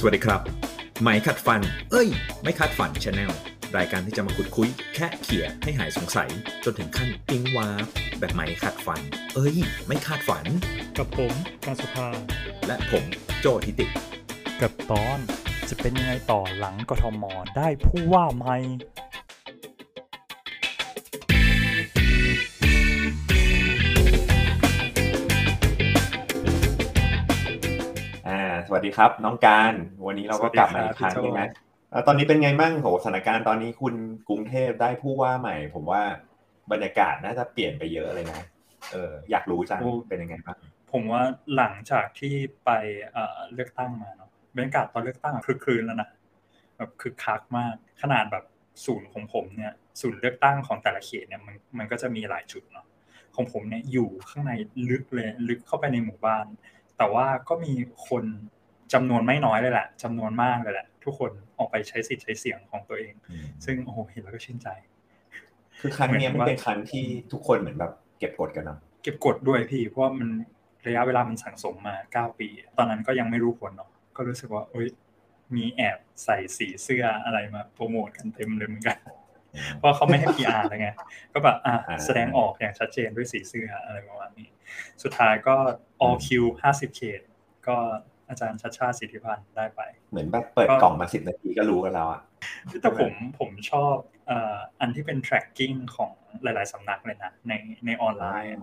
[0.00, 0.42] สวัสดีครับ
[1.02, 1.60] ไหมขัดฟัน
[1.90, 2.08] เอ้ย
[2.42, 3.32] ไม่ขัดฟัน channel
[3.76, 6.30] รายการที่จะมาขุดคุย แค่เขี่ยให้หายสงสัย
[6.64, 7.86] จนถึงขั้นปิ๊งวาร์ป
[8.18, 9.00] แบบไหมขัดฟัน
[9.34, 9.56] เอ้ย
[9.86, 10.46] ไม่คาดฝัน
[10.98, 11.32] กับผม
[11.64, 12.08] การสุภา
[12.66, 13.04] และผม
[13.40, 13.86] โจทิติ
[14.60, 15.18] กับตอน
[15.68, 17.24] จะเป็นยังไงต่อหลังกทม
[17.56, 18.56] ได้ผู้ว่าใหม่
[28.68, 29.72] สวัสดีครับ น้องการ
[30.06, 31.48] วันนี้เราก็กลับมาอีกครั้งหนึงนะ
[31.90, 33.94] เอ่อตอนนี้เป็นไงมั่งโหสถานการณ์ตอนนี้คุณ
[34.28, 36.02] กรุงเทพได้ผู้ว่าใหม่ ผมว่า
[36.72, 38.40] บรรยากาศน่าจะเปลี่ยนไปเยอะเลยนะ
[38.92, 40.58] เอออยากรู้จังเป็นยังไงบ้าง
[40.92, 41.22] ผมว่า
[41.56, 42.34] หลังจากที่
[42.64, 42.70] ไป
[43.12, 46.08] เอ่อเลือกตั้งมาเนาะบรรยากาศตอนเลือกตั้งอะคือคืนแล้วนะ
[46.76, 48.44] แบบคึกคักมากขนาดแบบ
[48.84, 52.86] ศูนย์ของผมเนี่ยศูนย์เลือกตั้งของแต่ละเขตเนี่ยมันมันก็จะมีหลายจุดเนาะ
[53.34, 54.52] ของผมเนี่ยอยู่ข้างใน
[54.90, 56.46] ลึกเลยลึกเข้าไปในหมู่บ้าน
[56.98, 57.72] แต่ว่าก็มี
[58.08, 58.24] คน
[58.92, 63.14] จำนวนไม่น้อยเลยแหละจำนวนมากเลยแหละ ทุกคนออกไปใช้สิทธิ์ใช้เสียงของตัวเอง
[63.64, 64.68] ซึ่งโอ้โหเห็นแล้วก็ชื่นใจ
[65.80, 70.28] คือครั้งเนี้ยเหมืมัอนนว่าเป็นครั้งที่ทุกคนเหมือนแบบเก็บกดกันเนาะเก็บกดด้วยพี่ เพราะว่ามัน
[70.86, 74.88] ระยะเวลามันสั่งสมมา9ปี ตอนนั้นก็ยังไม่รู้ผลเนาะก็รู้สึกว่าเอ้ย
[75.56, 78.98] มีแอบใส่สีเสื้ออะไรมาโปรโมทกันเต็มเลยเหมือนกัน
[79.78, 80.88] เพราะเขาไม่ให้ PR แล้วไง
[81.32, 84.48] ก็แบบอะแสดงออกอย่างชัดเจนด้วยสีเสื้ออะไรประมาณนี้
[85.02, 85.56] สุดท้ายก็
[86.06, 86.28] all Q
[86.62, 87.20] 50 เขต
[87.68, 87.76] ก็
[88.28, 92.22] อาจารย์ชัดชาติสิทธิพันธ์ได้ไป เหมือนแบบเปิดกล่องมาสิบนาทีก็รู้กันแล้วอะ
[92.82, 93.94] แต่ผมผมชอบ
[94.26, 96.12] เอ่ออันที่เป็น tracking ของ
[96.42, 97.52] หลาย ๆสำนักเลยนะใน
[97.86, 98.60] ในออนไลน์อะ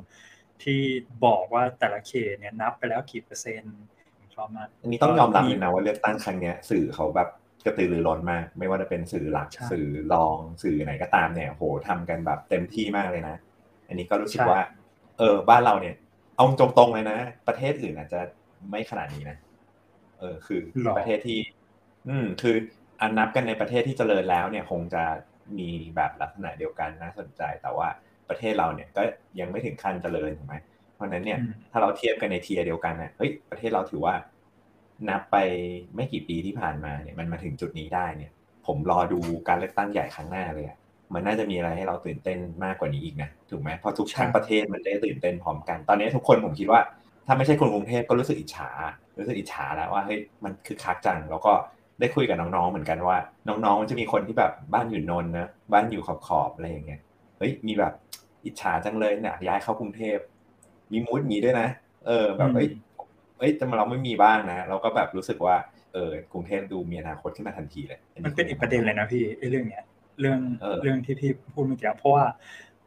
[0.64, 0.80] ที่
[1.26, 3.76] บอกว่าแต่ละเขตเนี่ยนับไปแล้วกี่เปอร์เซ็นต์
[4.16, 7.30] ผมชอบมากอันนี้ต้องยอมรับเลยนะว่าเลือกตั้งครั้งเนี้ยสื่อเขาแบบ
[7.66, 13.36] กระตือรือร้นมาก ไม่ว่าจะเป็นสื่อหลักใช่สื่อรองสื่อไหนก็ตามเนี่ยโหทำกันแบบเต็มที่มากเลยนะ
[13.88, 14.64] อันนี้ก็รู้สึกใช่ว่า
[15.18, 15.96] เออบ้านเราเนี่ย
[16.36, 18.20] เอาตรงๆเลยนะ ประเทศอื่นอาจจะ
[18.70, 19.38] ไม่ขนาดนี้นะ
[20.20, 21.40] เออคือหรอประเทศที่
[22.10, 22.56] อืม คือ
[23.02, 25.04] อันนับกันในประเทศที่เจริญแล้วเนี่ย คงจะ
[25.60, 27.88] มีแบบลักษณะเดียวกันน่าสนใจ แต่ว่า
[28.30, 29.04] ประเทศเราเนี่ยก็
[29.40, 30.56] ยังไม่ถึงขั้นเจริญถูกไหม
[30.96, 34.14] เพราะฉะนั้นเนี่ยอืมถ้าเราเทียบกันในเทียร์เดียวกันนะเฮ้ยประเทศเราถือว่า
[35.10, 35.38] นับไป
[35.96, 38.32] ไม่กี่ปีที่ผ่านมาเนี่ยมันมาถึงจุดนี้ได้เนี่ย
[38.68, 40.78] ผมรอดูการเลือกตั้งใหญ่ครั้งหน้าเลยอะ
[41.14, 46.82] มันน่าจะมีอะไรให้เราตื่นเต้นมากกว่านี้อีกนะถูกไหมเพราะทุกใช่ทั้งประเทศมันได้ตื่นเต้นพร้อมกัน ตอนนี้ทุกคนผมคิดว่า
[47.26, 48.70] ถ้าไม่ใช่คนกรุงเทพก็รู้สึกอิจฉา
[49.18, 51.54] รู้สึกอิจฉาแล้วว่าเฮ้ยมันคือคักจังแล้วก็
[52.00, 53.18] ได้คุยกับน้องๆเหมือนกันว่า
[53.48, 57.02] น้องๆมันจะมีคนที่แบบบ้านอยู่นนท์นะบ้านอยู่ขอบๆอะไรอย่างเงี้ย
[57.38, 57.94] เฮ้ยมีแบบ
[58.46, 60.18] อิจฉาจังเลยเนี่ยย้ายเข้ากรุงเทพ
[60.92, 61.68] มีมูดมีด้วยนะ
[62.06, 62.68] เออ แบบเฮ้ย
[63.40, 65.56] เอ้ยแต่เราไม่มีบ้างนะเราก็แบบรู้สึกว่า
[65.94, 69.84] เออกรุงเทพดูมีอนาคตขึ้นมาทันทีเลย มันเป็นอีกประเด็นเลยนะพี่ไอ้เรื่องเนี้ย
[70.20, 72.26] เรื่องเออเรื่องที่พี่พูดเมื่อกี้เพราะว่า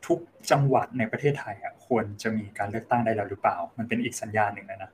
[0.07, 0.19] ทุก
[0.51, 4.91] จังหวัดในประเทศไทยอะควรจะมีการเลือกตั้งได้แล้วหรือเปล่า มันเป็นอีกสัญญาณหนึ่งเลยนะ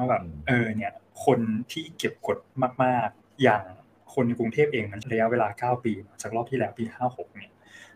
[0.00, 0.92] ว่าแบบเออเนี่ย
[1.24, 1.40] คน
[1.72, 2.38] ที่เก็บกด
[2.84, 3.64] มาก ๆ อย่าง
[4.14, 7.52] คนในกรุงเทพเองมันระยะเวลา 9 ปี จากรอบที่แล้วปี 56 เนี่ย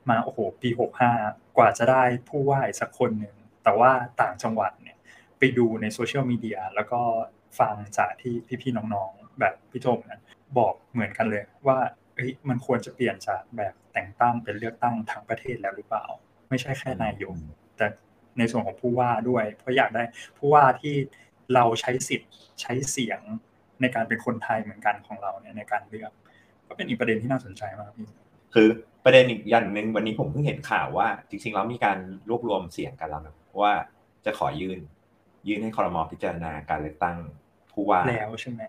[0.08, 0.70] มาโอ้โหปี
[1.12, 3.34] 65 กว่าจะได้ผู้ว่าอีกสักคนหนึ่ง
[3.64, 4.96] แต่ว่าต่างจังหวัดเนี่ย
[5.38, 7.00] ไปดูในโซเชียลมีเดียแล้วก็
[7.58, 10.20] ฟังจากที่พี่ๆน้องๆ แบบพี่โจมนะ
[10.58, 11.78] บอกเหมือนกันเลยว่า
[12.14, 16.04] เอ้ยมันควรจะเปลี่ยนจากแบบแต่งตั้งเป็นเลือกตั้งทั้งประเทศแล้วหรือเปล่า
[16.48, 17.36] ไม่ใช่แค่นายก
[17.76, 17.86] แต่
[18.38, 20.02] ในส่วนของผู้ว่าด้วย เพราะอยากได้
[20.38, 20.94] ผู้ว่าที่
[21.54, 23.20] เราใช้สิทธิ์ใช้เสียง
[23.80, 26.12] ในการเป็นคนไทยเหมือนกันของเราเนี่ยในการเลือก
[26.68, 28.08] ก็เป็นอีกประเด็นที่น่าสนใจมากพี่
[28.54, 28.68] คือ
[29.04, 33.74] ประเด็นอีกอย่างหนึ่งวันนี้ผมเพิ่งเห็นข่าวว่า จริงๆแล้วมีการรวบรวมเสียงกันแล้วนะว่า
[34.24, 34.78] จะขอยื่น
[35.48, 37.16] ยื่นให้คอรมอพิจารณาการเลือกตั้ง
[37.72, 38.62] ผู้ว่าแล้วใช่ไหม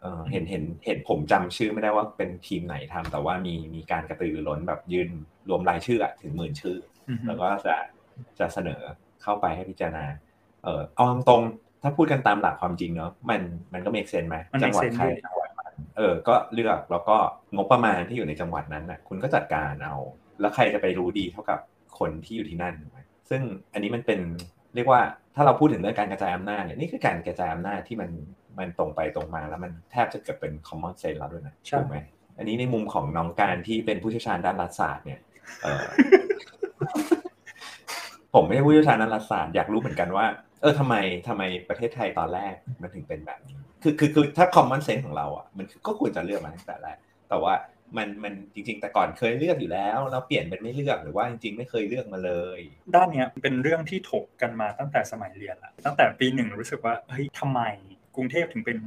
[0.00, 5.08] เออเห็นเห็นเห็นผมจำชื่อไม่ได้ว่าเป็นทีมไหนทำแต่ว่ามีมีการกระตือรือร้นแบบยื่น
[5.48, 6.76] รวมรายชื่ออะถึงหมื่นชื่อ
[7.08, 7.76] อือฮึแล้วก็จะ
[8.38, 8.80] จะเสนอ
[9.22, 10.04] เข้าไปให้พิจารณา
[10.62, 13.40] เออเอาตรงๆ ถ้าพูดกันตามหลักความจริงเนาะมัน
[13.72, 17.16] มันก็เมกเซนไหมมันจั make หวัด sense ใครด้วยจังหวัดมันเออ ก็เลือกแล้วก็
[17.56, 19.96] งบประมาณที่อยู่ในจังหวัดนั้นน่ะ คุณก็จัดการเอา
[20.40, 21.58] แล้วใครจะไปรู้ดีเท่ากับ
[21.98, 23.42] คนที่อยู่ที่นั่นถูกไหมซึ่ง
[23.72, 24.20] อันนี้มันเป็น
[24.74, 25.00] เรียกว่า
[25.34, 28.10] ถ้าเราพูดถึงเรื่องการกระจายอำนาจเนี่ยนี่คือการกระจายอำนาจที่มัน
[28.58, 31.98] มันตรงไปตรงมาแล้วมันแทบจะเกิดเป็น common sense แล้วด้วยนะใช่ถูกไหม
[32.38, 35.20] อันนี้ในมุมของน้องการที่เป็นผู้เชี่ยวชาญด้านรัฐศาสตร์เนี่ย
[35.62, 35.84] เออ
[38.34, 40.26] ผมไม่ใช่ผู้เชี่ยวชาญด้านรัฐศาสตร์อยากรู้เหมือนกันว่า
[40.60, 40.94] เออทำไม
[41.28, 46.96] ทำไมประเทศไทยตอนแรกมันถึงเป็นแบบนี้คือคือคือถ้า common sense ของเราอะมันก็ควรจะเลือกมาตั้งแต่แรก
[47.28, 47.54] แต่ว่า
[47.96, 52.60] มันมันจริง ๆ แต่ก่อนเคยเลือกอยู่แล้วแล้วเปลี่ยนเป็นไม่เลือกหรือว่าจริง ๆ ไม่เคยเลือกมาเลย
[52.94, 57.60] ด้านเนี้ยเป็นเรื่องที่ถกกันมาตั้งแต่สมัยเรียนละตั้งแต่ปีหนึ่งรู้สึกว่าเฮ้ยทำไม
[58.16, 58.78] กรุงเทพถึงเป็น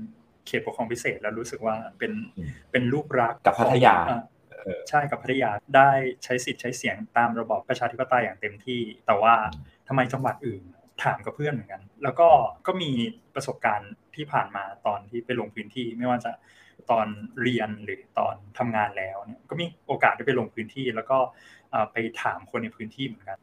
[0.47, 5.91] เขตปกครองพิเศษแล้วรู้สึกว่าเป็นอืมเป็นลูกรักกับพัทยาของอะเออใช่กับพัทยาได้
[6.23, 9.35] ใช้สิทธิ์ใช้เสียงตามระบอบประชาธิปไตยอย่างเต็มที่ แต่ว่า
[9.87, 10.63] ทำไมจังหวัดอื่น
[11.03, 12.29] ถามกับเพื่อนเหมือนกัน แล้วก็
[12.67, 12.91] ก็มี
[13.35, 16.31] ประสบการณ์ที่ผ่านมาตอนที่ไปลงพื้นที่ ไม่ว่าจะ
[16.91, 17.07] ตอน
[17.41, 21.17] เรียนหรือตอนทำงานแล้วเนี่ยก็มีโอกาสได้ไปลงพื้นที่ แล้วก็
[21.93, 23.37] ไปถามคนในพื้นที่เหมือนกัน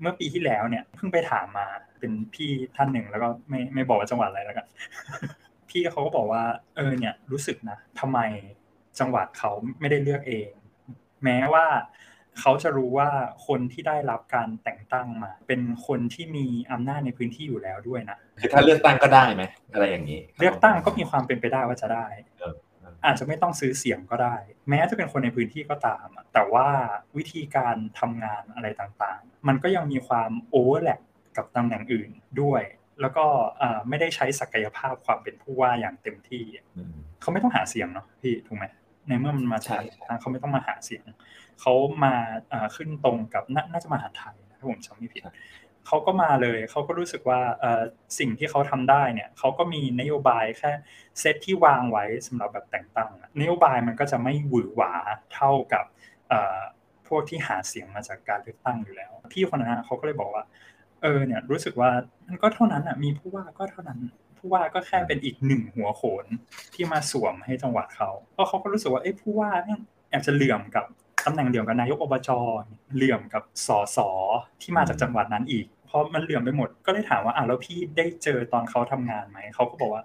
[0.00, 1.66] เมื่อปีที่แล้วเนี่ยเพิ่งไปถามมา
[1.98, 4.66] เป็นพี่ท่านหนึ่งแล้วก็ไม่ไม่บอกว่าจังหวัดอะไรแล้วกัน
[5.70, 6.42] พี่เขาก็บอกว่า
[6.76, 8.18] เออเนี่ยรู้สึกนะทำไม
[8.98, 9.50] จังหวัดเขา
[9.80, 10.50] ไม่ได้เลือกเอง
[11.24, 11.66] แม้ว่า
[12.40, 13.08] เขาจะรู้ว่า
[13.46, 19.42] คนที่ได้รับการแต่งตั้งมา เป็นคนที่มีอำนาจในพื้นที่อยู่แล้วด้วยนะคือถ้าเลือกตั้งก็ได้ไหม
[19.72, 22.06] อะไรอย่างนี้ เลือกตั้งก็มีความเป็นไปได้ว่าจะได้
[23.04, 24.36] อาจจะไม่ต้องซื้อเสียงก็ได้
[24.68, 26.68] แม้จะเป็นคนในพื้นที่ก็ตาม แต่ว่า
[27.16, 31.00] วิธีการทำงานอะไรต่างๆ มันก็ยังมีความโอเวอร์แลป
[31.36, 32.10] กับตำแหน่งอื่น
[32.40, 32.62] ด้วย
[33.00, 33.26] แล้วก็
[33.88, 36.44] ไม่ได้ใช้ศักยภาพความเป็นผู้ว่าอย่างเต็มที่
[37.20, 38.64] เขาไม่ต้องหาเสียงเนาะพี่ถูกไหม
[39.08, 39.78] ในเมื่อมันมาใช้
[40.20, 41.04] เขาไม่ต้องมาหาเสียง
[41.60, 41.74] เขา
[42.04, 42.14] มา
[42.76, 43.42] ขึ้นตรงกับ
[43.72, 45.22] น่าจะมาหาไทยถ้าผมจำไม่ผิด
[45.86, 47.40] เขาก็มาเลยเขาก็รู้สึกว่า
[48.18, 50.72] สิ่งที่เขาทำได้เนี่ยเขาก็มีนโยบายแค่
[51.20, 53.10] เซตที่วางไว้สำหรับแบบแต่งตั้ง
[53.40, 54.92] นโยบายมันก็จะไม่หวือหวา
[55.34, 55.84] เท่ากับ
[57.08, 60.44] พวกที่หาเสียงมาจากการเลือกตั้งอยู่แล้ว พี่คนนั้นเขาก็เลยบอกว่า
[61.02, 61.90] เออเนี่ยรู้สึกว่า
[62.26, 63.98] มันก็เท่านั้นอะมีผู้ว่าก็เท่านั้น
[64.38, 66.26] ผู้ว่าก็แค่เป็นอีกหนึ่งหัวโขน
[66.74, 70.84] ที่มาสวมให้จังหวัดเขาเพราะเขาก็รู้สึกว่าเอ้ผู้ว่าเนี่ยแอบจะเหลื่อมกับ
[71.26, 72.30] ตำแหน่งเดียวกับนายกอบจ
[72.94, 73.98] เหลื่อมกับสส
[74.60, 80.04] ที่มาจากจังหวัดนั้นอีก เพราะมันเหลื่อมไปหมดก็เลยถามว่าอะแล้วพี่ได้เจอตอนเขาทำงานไหมเขาก็บอกว่า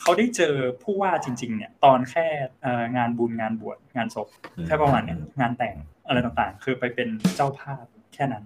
[0.00, 2.26] เขาได้เจอผู้ว่าจริง ๆ เนี่ย ตอนแค่
[2.96, 4.28] งานบุญงานบวชงานศพ
[4.66, 5.74] แค่ประมาณเนี้ยงานแต่ง
[6.06, 7.84] อะไรต่างๆ คือไปเป็นเจ้าภาพ
[8.14, 8.44] แค่นั้น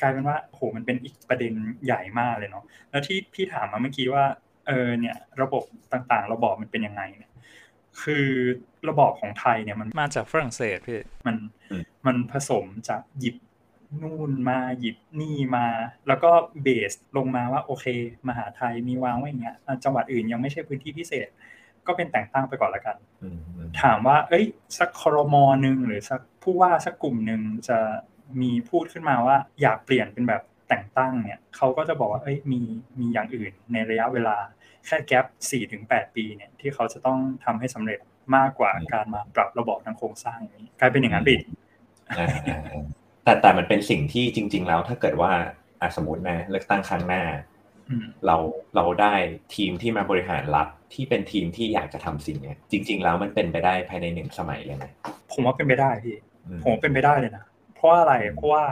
[0.00, 1.52] กลายเป็นว่าโหมันเป็นอีกประเด็น
[1.84, 4.24] ใหญ่มากเลยเนาะแล้วที่พี่ถามมาเมื่อกี้ว่า
[4.66, 7.27] เออเนี่ยระบบต่างๆ ระบอบมันเป็นยังไงเนี่ย
[8.02, 8.26] คือ
[8.88, 11.36] ระบอบของไทยเนี่ยมันมาจากฝรั่งเศสพี่มัน
[12.06, 13.36] มันผสมจากหยิบ
[14.02, 15.66] นู่นมาหยิบนี่มา
[16.08, 16.30] แล้วก็
[16.62, 17.86] เบสลงมาว่าโอเค
[18.28, 21.28] มหาไทยมีวางไว้อย่างเงี้ยจังหวัดอื่นยังไม่ใช่พื้นที่พิเศษ
[21.86, 22.96] ก็เป็นแต่งตั้งไปก่อนละกัน
[23.82, 24.44] ถามว่า เอ้ย
[24.78, 27.78] สักครมหนึ่งหรือสักผู้ว่าสักกลุ่มหนึ่งจะ
[28.40, 32.60] มีพูดขึ้นมาว่า อยากเปลี่ยนเป็นแบบแต่งตั้งเนี่ยเขาก็จะบอกว่าเอ้ยมี
[32.98, 34.36] มีอย่างอื่นในระยะเวลา
[34.86, 37.98] แค่แกลบสี่ถึงแปดปีเนี่ยที่เขาจะต้องทำให้สำเร็จ
[38.36, 41.40] มากกว่าการมาปรับระบบทางโครงสร้างนี้กลายเป็นอย่างนั้นปิด
[43.24, 45.32] แต่แต่มันเป็นสิ่งที่จริง ๆ แล้วถ้าเกิดว่า
[45.96, 47.22] สมมตินะเลือกตั้งครั้งหน้า
[48.26, 48.36] เรา
[48.76, 49.14] เราได้
[49.54, 54.84] ทีมที่มาบริหารรัฐที่เป็นทีมที่อยากจะทำสิ่งนี้จริง ๆ แล้วมันเป็นไปได้ภายในหนึ่งสมัยเลยไหม
[55.32, 56.16] ผมว่าเป็นไปได้พี่
[56.64, 58.64] ผมเป็นไปได้เลยนะเพราะอะไรเพราะว่า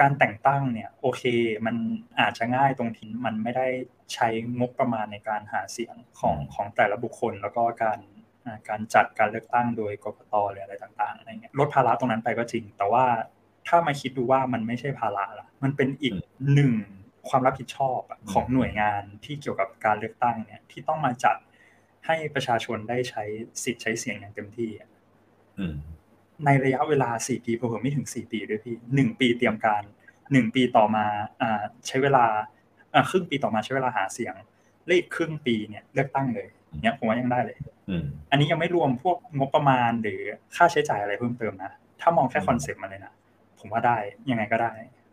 [0.00, 1.22] การแต่งตั้งเนี่ยโอเค
[1.66, 1.76] มัน
[2.20, 3.66] อาจจะง่ายตรงที่มันไม่ได้
[4.14, 4.28] ใช้
[4.58, 8.00] งบประมาณในการหาเสียงของของแต่ละบุคคล แล้วก็การ
[8.68, 13.04] การจัดการเลือกตั้งโดยกกตหรืออะไรต่างๆอะไรเงี้ยลดภาระตรงนั้นไปก็จริง แต่ว่า
[13.68, 16.14] ถ้ามาคิดดูว่ามันไม่ใช่ภาระละมันเป็นอีก
[16.54, 16.72] หนึ่ง
[17.28, 18.00] ความรับผิดชอบ
[18.32, 21.36] ของหน่วยงานที่เกี่ยวกับการเลือกตั้งเนี่ยที่ต้องมาจัด
[22.06, 23.22] ให้ประชาชนได้ใช้
[23.64, 24.70] สิทธิ์ใช้เสียงอย่างเต็มที่
[26.44, 29.82] ในระยะเวลาสี่ปีเพิ่มไม่ถึงสี่ปีด้วยพี่หนึ่งปีเตรียมการ
[30.32, 31.06] หนึ่งปีต่อมา
[31.86, 32.24] ใช้เวลา
[33.10, 34.34] ครึ่งปีต่อมาใช้เวลาหาเสียง
[34.88, 36.48] เลขครึ่งปีเนี่ยเลือกตั้งเลย
[36.82, 37.58] เนี่ยผมว่ายังได้เลย
[38.30, 40.20] อันนี้ยังไม่รวมพวกงบประมาณหรือ
[40.56, 43.12] ค่าใช้จ่ายอะไรเพิ่มเติมนะถ้ามองแค่ concept มาเลยนะ
[43.58, 43.98] ผมว่าได้
[44.30, 44.72] ยังไงก็ได้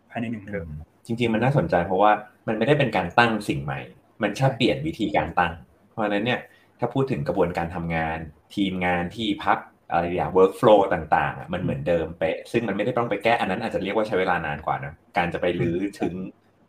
[0.09, 0.67] ภายในหนึ่งเทอม
[1.05, 2.11] จริง ๆ มันน่าสนใจเพราะว่า
[2.47, 3.79] มันไม่ได้เป็นการตั้งสิ่งใหม่
[4.21, 5.53] มันแค่เปลี่ยนวิธีการตั้ง
[5.91, 6.39] เพราะฉะนั้นเนี่ย
[6.79, 8.17] ถ้าพูดถึงกระบวนการทำงาน
[8.55, 9.57] ทีมงานที่ปรึกษา
[9.91, 16.13] อะไรอย่าง workflow ต่างๆ มันเหมือนเดิมเป๊ะ ซึ่งมันไม่ได้ต้องไปแก้อันนั้นอาจจะเรียกว่าใช้เวลานานกว่านะ การจะไปรื้อถึง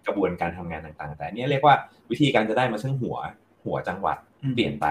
[0.06, 1.74] กระบวนการทำงานต่างๆ แต่นี้เรียกว่า
[2.10, 3.16] วิธีการจะได้มาซึ่งหัว
[3.64, 4.16] หัวจังหวัด
[4.54, 4.86] เปลี่ยนไป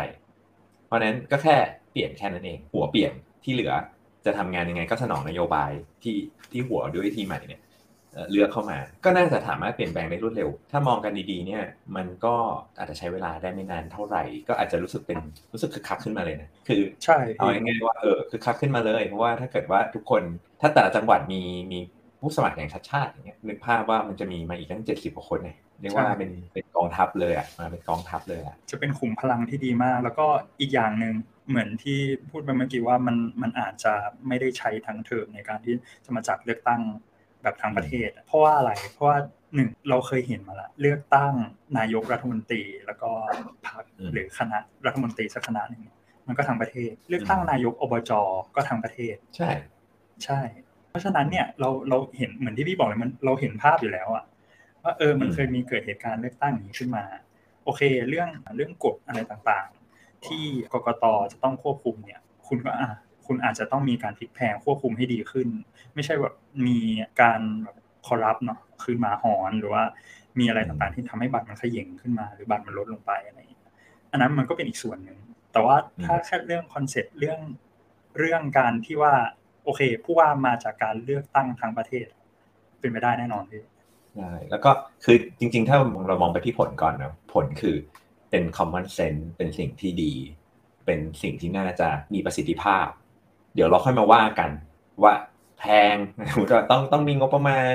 [0.86, 1.56] เพราะนั้นก็แค่
[1.92, 3.74] เปลี่ยนแค่นั้นเอง หัวเปลี่ยนที่เหลือ
[4.26, 5.72] จะทำงานยังไงก็สนองนโยบาย
[6.04, 6.16] ที่
[6.52, 7.62] ที่หัวด้วยวิธีใหม่เนี่ย
[8.32, 11.64] เลือกเข้ามา ก็น่าจะสามารถเปลี่ยนแปลงได้รวดเร็ว ถ้ามองกันดีๆเนี่ย
[11.96, 12.36] มันก็
[12.78, 15.20] อาจจะใช้เวลาได้ไม่นานเท่าไหร่ ก็อาจจะรู้สึกเป็น
[15.54, 20.24] รู้สึกคึกคักขึ้นมาเลยนะ คือใช่เอาง่ายๆว่าเออคึกคักขึ้นมาเลย เพราะว่าถ้าเกิดว่าทุกคน
[20.62, 21.80] ถ้าแต่ละจังหวัดมีมี
[22.22, 30.26] ผู้สมัครแห่งชาติชาติอย่างเงี้ยนึกภาพว่ามันจะมีมาอีกตั้งเจ็ดสิบกว่าคนเนี่ยเรียกว่าเป็นเป็นกองทัพเลยอะมาเป็นกองทัพเลยอะจะเป็นขุมพลังที่ดีมาก แล้วก็
[30.60, 31.14] อีกอย่างหนึ่ง
[31.50, 33.94] เหมือนที่พูดไปเมื่อกี้ว่ามันมันอาจจะ
[34.28, 35.74] ไม่ได้ใช้ทั้งเทอมในการที่
[36.06, 36.82] จะมาจัดเลือกตั้ง
[37.44, 39.18] แบบทางประเทศ เพราะว่าอะไรเพราะว่า
[39.56, 41.34] หนึ่งเราเคยเห็นมาละเลือกตั้ง
[41.78, 43.10] นายกรัฐมนตรีแล้วก็
[43.68, 43.84] พรรค
[44.14, 45.84] หรือคณะรัฐมนตรีสักคณะหนึ่ง
[46.28, 48.12] มันก็ทางประเทศ เลือกตั้งนายกอบจ
[48.56, 49.50] ก็ทางประเทศ ใช่
[50.24, 50.42] ใช่
[50.90, 54.26] เพราะฉะนั้นเนี่ยเราเราเห็นเหมือนที่พี่บอกเลยมันเราเห็นภาพอยู่แล้วอะ
[54.84, 57.06] ว่าเออมันเคยมีเกิดเหตุการณ์เลือกตั้งอย่างนี้ขึ้นมา
[57.64, 62.90] โอเค เรื่องเรื่องกฎอะไรต่างๆ ที่กกตจะต้องควบคุมเนี่ย คุณก็อะ
[63.26, 65.48] คุณอาจจะต้องมีการพลิกแพลงควบคุมให้ดีขึ้น
[65.94, 66.34] ไม่ใช่แบบ
[66.68, 66.80] มี
[67.22, 67.42] การ
[68.08, 69.84] corrupt เนาะคืนหมาหอนหรือว่า
[70.40, 73.40] มีอะไรต่างๆ ที่ทำให้บัตรมันขย่งขึ้นมา หรือบัตรมันลดลงไปอะไร
[74.12, 75.18] อันนั้นมันก็เป็นอีกส่วนหนึ่ง
[75.54, 77.40] แต่ว่าถ้าแค่เรื่อง concept เรื่อง
[78.20, 79.14] เรื่องการที่ว่า
[79.68, 82.06] โอเค ผู้ว่ามาจากการเลือกตั้งทั้งประเทศ
[82.80, 83.64] เป็นไปได้แน่นอนพี่
[84.16, 84.72] ใช่แล้วก็
[85.06, 87.76] คือจริง ๆ ถ้าเรามองไปที่ผลก่อนนะผลคือ
[88.30, 90.14] เป็น common sense เป็นสิ่งที่ดี
[90.86, 92.88] เป็นสิ่งที่น่าจะมีประสิทธิภาพ
[93.56, 94.50] เดี๋ยวเราค่อยมาว่ากัน
[95.04, 95.14] ว่า
[95.60, 95.96] แพง
[96.72, 97.74] ต้องต้องมีงบประมาณ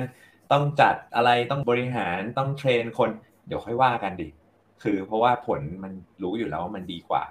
[0.53, 3.11] ต้องจัดอะไรต้องบริหารต้องเทรนคน
[3.47, 4.29] เดี๋ยวค่อยว่ากันดิ
[4.83, 7.23] คือเพราะว่าผลมันรู้อยู่แล้วว่ามันดีกว่า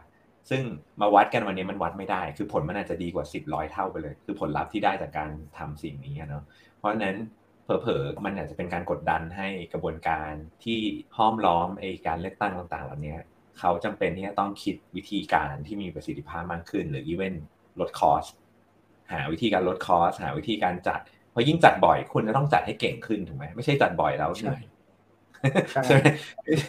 [0.49, 0.61] ซึ่ง
[1.01, 6.43] มาวัดกันวันนี้มันวัดไม่ได้ คือผลมันอาจจะดีกว่าสิบร้อยเท่าไปเลย คือผลลัพธ์ที่ได้จากการทำสิ่งนี้เนาะ
[6.77, 7.17] เพราะฉะนั้น
[7.63, 10.31] เผลอๆมันอาจจะเป็นการกดดันให้กระบวนการ
[10.63, 10.79] ที่
[11.17, 13.15] ห้อมล้อมไอการเลือกตั้งต่างๆเหล่านี้
[13.59, 17.35] เขาจำเป็นที่จะต้องคิดวิธีการที่มีประสิทธิภาพมากขึ้น หรืออีเวน
[17.79, 18.25] ลดคอส
[19.13, 20.99] หาวิธีการลดคอสหาวิธีการจัด
[21.31, 24.63] เพราะยิ่งจัดบ่อยคุณจะต้องจัดให้เก่งขึ้นถูกไหมไม่ใช่จัดบ่อยแล้วเหนื่อย
[25.71, 26.07] ใช่ไหม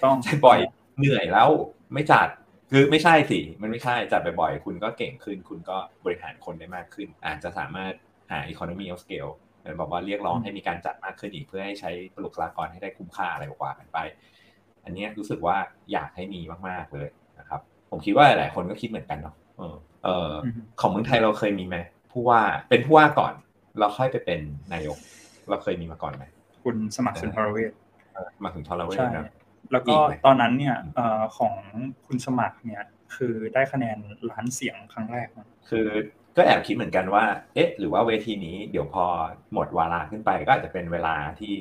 [0.05, 0.59] ต้องจัดบ่อย
[0.99, 1.49] เหนื่อยแล้ว
[1.93, 2.29] ไม่จัด
[2.73, 7.93] คือไม่ใช่สิ มันไม่ใช่จัดบ่อยๆ คุณก็เก่งขึ้น คุณก็บริหารคนได้มากขึ้น อาจจะสามารถ
[8.31, 9.33] หา economy of scale
[9.81, 11.91] บอกว่าเรียกร้องให้มีการจัดมากขึ้นอีก เพื่อให้ใช้
[12.25, 13.99] บุคลากรให้ได้คุ้มค่าอะไรกว่ากันไป
[14.85, 15.57] อันนี้รู้สึกว่า
[15.93, 17.61] อยากให้มีมากๆเลยนะครับ
[17.91, 19.35] ผมคิดว่าหลายคนก็คิดเหมือนกันเนาะ
[20.05, 20.33] เออ
[20.81, 21.77] ของเมืองไทยเราเคยมีไหม
[22.13, 23.33] ผู้ว่าเป็นผู้ว่าก่อน
[23.79, 24.41] เราค่อยไปเป็น
[24.73, 24.99] นายก
[25.49, 26.25] เราเคยมีมาก่อนไหม
[26.65, 27.73] คุณสมัครสุนทรเวช
[28.45, 29.27] มาถึงทรเวชนะ
[29.73, 29.95] แล้วก็
[30.27, 30.77] ตอนนั้นเนี่ย
[31.39, 31.55] ของ
[32.07, 32.83] คุณสมัครเนี่ย
[33.17, 33.99] คือได้คะแนน
[34.31, 35.29] ล้านเสียงครั้งแรก
[35.71, 35.89] คือ
[36.37, 39.05] ก็แอบคิดเหมือนกันว่า เอ๊ะ หรือว่าเวทีนี้เดี๋ยวพอ
[39.53, 41.57] หมดวาระขึ้นไป ก็อาจจะเป็นเวลาที่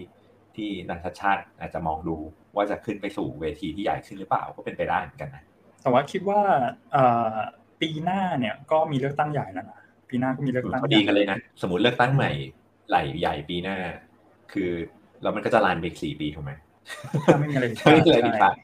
[0.56, 2.18] ที่นักชาติอาจจะมองดู
[2.56, 5.44] ว่าจะขึ้นไปสู่เวทีที่ใหญ่ขึ้นหรือเปล่าก็เป็นไปได้เหมือนกันนะ
[5.82, 6.42] แต่ว่าคิดว่า
[7.82, 12.32] ปีหน้าเนี่ยก็มีเลือกตั้งใหญ่แล้วนะปีหน้าก็มีเลือกตั้งดีกันเลยนะสมมติเลือกตั้งใหม่
[12.90, 13.78] ไหลใหญ่ปีหน้า
[14.52, 14.72] คือ
[15.22, 16.52] แล้วมันก็จะลานไปสี่ปีถูกไหม
[17.40, 18.56] ไม่มีอะไรไม่มีอะไรผิดพลาด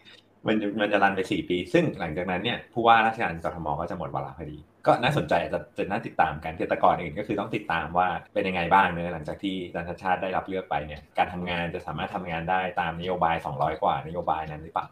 [0.48, 4.58] มันมันจะรันไปสี่ปี ซึ่งหลังจากนั้นเนี่ยผู้ว่าราชการกรทมก็จะหมดวาระพอดี
[4.88, 14.88] ก็น่าสนใจจะจะน่าติดตามกันแต่ก่อนอื่นก็คือต้องติดตามว่าเป็นยังไงบ้างเนื้อหลังจากที่อาจารย์ชาติได้รับเลือกไปเนี่ยการทำงานจะสามารถทำงานได้ตามนโยบาย 200 กว่านโยบายนั้นหรือเปล่า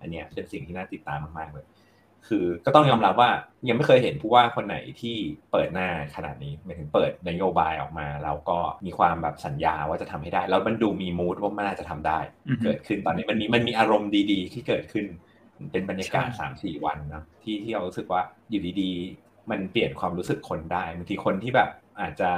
[0.00, 1.64] อันนี้เป็นสิ่งที่น่าติดตามมากๆเลย
[2.28, 3.30] คือก็ต้องยอมรับว่า
[3.68, 5.16] ยังไม่เคยเห็นผู้ว่าคนไหนที่
[5.52, 12.18] เปิดหน้าขนาดนี้หมายถึงเปิดนโยบายออกมาแล้วก็มีความแบบสัญญาว่าจะทำให้ได้ แล้วมันดูมีมูดว่ามันน่าจะทำได้
[12.64, 15.06] เกิดขึ้นตอนนี้มันมีมันมีอารมณ์ดีๆ ที่เกิดขึ้น
[15.72, 22.30] เป็นบรรยากาศสามสี่วันนะที่ที่เรารู้สึกว่าอยู่ดีๆ มันเปลี่ยนความรู้สึกคนได้บางทีคนที่แบบอาจจะ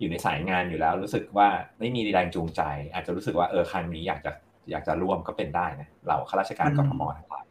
[0.00, 2.62] อยู่ในสายงานอยู่แล้ว รู้สึกว่าไม่มีแรงจูงใจ
[2.94, 4.32] อาจจะรู้สึกว่าเออครั้งนี้อยากจะ
[4.70, 7.44] อยากจะร่วมก็เป็นได้นะเราข้าราชการกรทมทั้งหลาย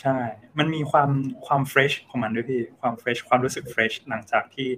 [0.00, 0.18] ใช่
[0.58, 1.10] มันมีความ
[1.46, 4.68] ความ fresh ของมันด้วยพี่ ความ fresh ความรู้สึก fresh หลังจากที่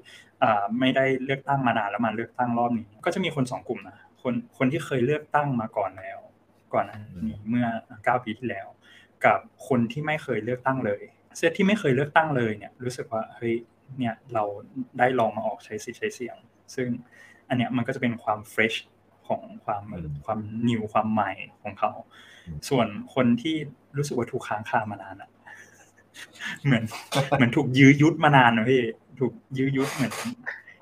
[0.78, 6.18] ไม่ได้เลือกตั้งมานานแล้วมาเลือกตั้งรอบนี้ ก็จะมีคนสองกลุ่มนะคนคนที่เคยเลือกตั้งมาก่อนแล้ว
[6.72, 7.66] ก่อนนี้เมื่อ
[8.04, 8.66] เก้าปีที่แล้ว
[9.25, 11.02] กับคนที่ไม่เคยเลือกตั้งเลย
[11.37, 13.54] เซตที่ไม่เคยเลือกตั้งเลยเนี่ย รู้สึกว่าเฮ้ย
[13.98, 14.44] เนี่ยเรา
[14.98, 16.37] ได้ลองมาออกใช้สิทธิ์ใช้เสียง
[16.75, 16.88] ซึ่ง
[17.48, 18.75] อันเนี้ยมันก็จะเป็นความ fresh
[19.28, 19.82] ของความ
[20.25, 21.32] ความนิวความใหม่
[21.62, 21.92] ของเขา
[22.69, 23.57] ส่วนคนที่
[23.97, 25.31] รู้สึกว่าถูกค้างคามานานอะ
[26.64, 26.85] เหมือน
[27.37, 28.83] เหมือนถูกยื้อยุดมานานนะพี่
[29.21, 30.12] ถูกยื้อยุดเหมือน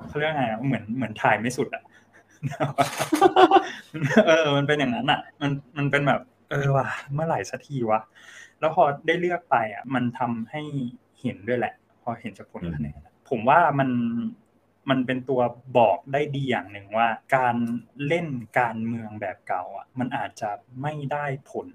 [0.08, 1.82] เขาเรียกไงอะเหมือนเหมือนถ่ายไม่สุดอะ
[4.26, 6.20] เออ มันเป็นอย่างนั้นอะ มันมันเป็นแบบ
[6.50, 8.00] เออว่ะเมื่อไหร่สักทีวะ
[8.60, 10.62] แล้วพอได้เลือกไปอะ มันทำให้
[11.20, 12.98] เห็นด้วยแหละ พอเห็นจากผลคะแนน
[13.30, 13.88] ผมว่ามัน
[14.90, 15.40] มันเป็นตัว
[15.78, 17.56] บอกได้ดีอย่างหนึ่งว่า การ
[18.06, 18.28] เล่น
[18.60, 20.50] การเมืองแบบเก่าอะมันอาจจะ
[20.82, 21.68] ไม่ได้ผล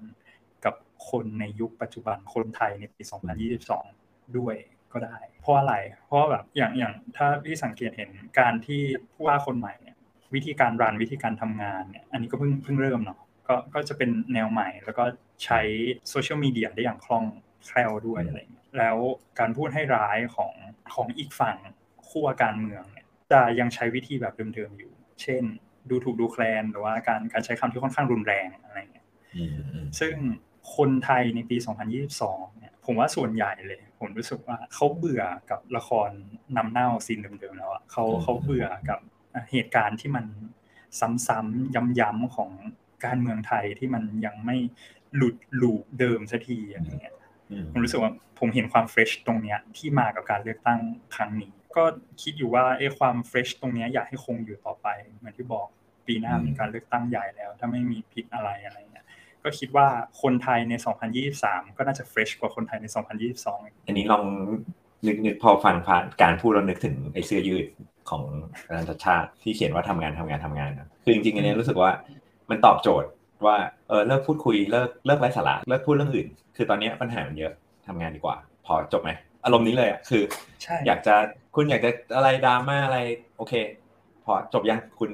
[1.09, 3.01] คนในยุคปัจจุบันคนไทยในปี
[3.69, 4.55] 2022 ด้วย
[4.93, 5.75] ก็ได้ เพราะอะไร
[6.05, 8.81] เพราะแบบอย่างอย่างถ้าพี่สังเกตเห็นการที่
[9.13, 9.97] ผู้ว่าคนใหม่เนี่ย
[10.35, 15.03] วิธีการรันวิธีการทำงานเนี่ยอันนี้ก็เพิ่งเพิ่งเริ่มเนาะก็ก็จะเป็นแนวใหม่ แล้วก็
[15.43, 15.59] ใช้
[16.09, 17.25] โซเชียลมีเดียได้อย่างคล่อง
[17.65, 18.97] แคล่วด้วยอะไรเงี้ยแล้ว
[19.39, 20.53] การพูดให้ร้ายของ
[20.93, 21.57] ของอีกฝั่ง
[22.09, 23.00] ขั้วการเมืองเนี่ย
[23.31, 25.43] จะยังใช้วิธีแบบเดิมๆอยู่ เช่น
[25.89, 29.07] ดูถูกดูแคลนหรือว่าการการใช้คำที่ค่อนข้างรุนแรงอะไรเงี้ย
[29.99, 30.13] ซึ่ง
[30.75, 31.57] คนไทยในปี
[32.07, 36.09] 2022 เนี่ย ผมว่าส่วนใหญ่เลย ผมรู้สึกว่าเขาเบื่อกับละคร
[36.57, 38.99] นำเน่าซีนเดิมๆแล้วอะเขาเขาเบื่อกับ
[39.51, 40.25] เหตุการณ์ที่มัน
[40.99, 42.51] ซ้ำๆย้ำๆของ
[43.05, 44.57] การเมืองไทยที่มันยังไม่
[45.15, 47.15] หลุดหลูเดิมสักทีอะไรเงี้ย
[47.71, 50.79] ผมรู้สึกว่าผมเห็นความ fresh ตรงเนี้ยที่มากับการเลือกตั้ง
[51.15, 51.83] ครั้งนี้ ก็
[52.21, 54.87] คิดอยู่ว่าไอ้ความ fresh ตรงเนี้ยอยากให้คงอยู่ต่อไป
[55.17, 55.67] เหมือนที่บอก
[56.07, 58.77] ปีหน้ามีการเลือกตั้งใหญ่แล้ว ถ้าไม่มีผิดอะไรอะไร
[59.43, 59.87] ก็คิดว่า
[60.21, 60.73] คนไทยใน
[61.25, 62.85] 2023 ก็น่าจะ fresh กว่าคนไทยใน
[63.31, 64.23] 2022 อันนี้ลอง
[65.07, 67.65] นึกนึกพอฟังผ่านการพูดเรานึกถึงไอ้เสื้อยืด
[68.09, 68.23] ของ
[68.75, 71.91] ชัชชาติที่เขียนว่าทำงานทำงานทำงานนะคือจริงๆอันนี้รู้สึกว่า
[72.49, 73.09] มันตอบโจทย์
[73.45, 73.57] ว่า
[73.89, 77.53] เออเลิกพูดคุยเลิกเลิกไร้สาระเลิกพูดเรื่องอื่น คือตอนนี้ปัญหามันเยอะ
[77.87, 78.35] ทำงานดีกว่า
[78.65, 79.09] พอจบไหม
[79.45, 80.23] อารมณ์นี้เลยอะคือ
[80.63, 81.15] ใช่อยากจะ
[81.55, 82.99] คุณอยากจะอะไรดราม่าอะไร
[83.37, 83.53] โอเค
[84.25, 85.11] พอจบยังคุณ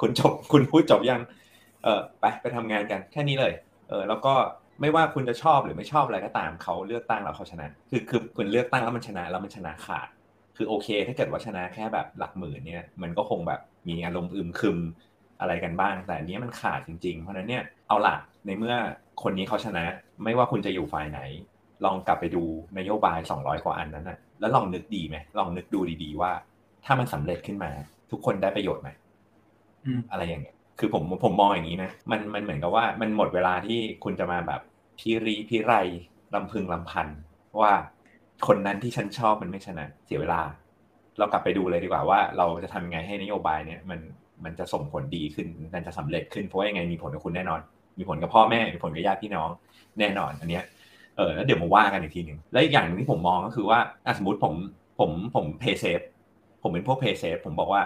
[0.00, 1.20] คุณจบคุณพูดจบยัง
[1.84, 3.52] เออไปไปทำงานกันแค่นี้เลย
[3.88, 4.34] เออ แล้วก็
[4.80, 10.08] ไม่ว่าคุณจะชอบหรือไม่ชอบอะไรก็ตามเขาเลือกตั้งแล้วเขาชนะ คือคือคุณเลือกตั้งแล้วมันชนะแล้วมันชนะขาด
[10.56, 14.78] คือโอเค ถ้าเกิดว่าชนะแค่แบบหลักหมื่นเนี่ย มันก็คงแบบมีอารมณ์อึมครึม
[15.40, 18.74] อะไรกันบ้าง แต่อันนี้มันขาดจริงๆ เพราะนั้นเนี่ยเอาล่ะในเมื่อ
[19.22, 19.84] คนนี้เขาชนะ
[20.24, 21.20] ไม่ว่าคุณจะอยู่ฝ่ายไหน
[21.84, 22.42] ลองกลับไปดู
[22.78, 26.32] นโยบาย 200 กว่าอันนั้นนะแล้วลองนึกดีไหมลองนึกดูดีๆว่า
[26.84, 27.70] ถ้ามันสำเร็จขึ้นมา
[28.10, 28.88] ทุกคนได้ประโยชน์ไหม
[29.84, 34.60] อืมอะไรอย่างเงี้ย คือผมผมมองอย่างนี้นะมันมันเหมือนกับว่ามันหมดเวลาที่คุณจะมาแบบ
[34.98, 35.74] พิรีพิไร
[36.34, 37.08] ลำพึงลำพัน
[37.60, 37.72] ว่า
[38.46, 40.40] คนนั้นที่ฉันชอบมันไม่ชนะเสียเวลา
[41.18, 44.00] เรากลับไปดูเลยดีกว่าว่า เราจะทำยังไงให้นโยบายเนี่ยมัน
[44.44, 47.60] มันจะส่งผลดีขึ้นมันจะสำเร็จขึ้นเพราะว่ายังไงมีผลกับคุณแน่นอน
[47.98, 49.50] มีผลกับพ่อแม่มีผลกับญาติพี่น้อง
[49.98, 50.64] แน่นอน อันเนี้ย
[51.16, 54.54] เออแล้วเดี๋ยวมาว่ากันอีกทีหนึ่งและอีกอย่างหนึงที่ผมมองก็คือว่าอะสมมติผม
[54.98, 56.00] ผมผมเพย์เซฟ
[56.62, 57.82] ผมเป็นพวกเพย์เซฟผมบอกว่า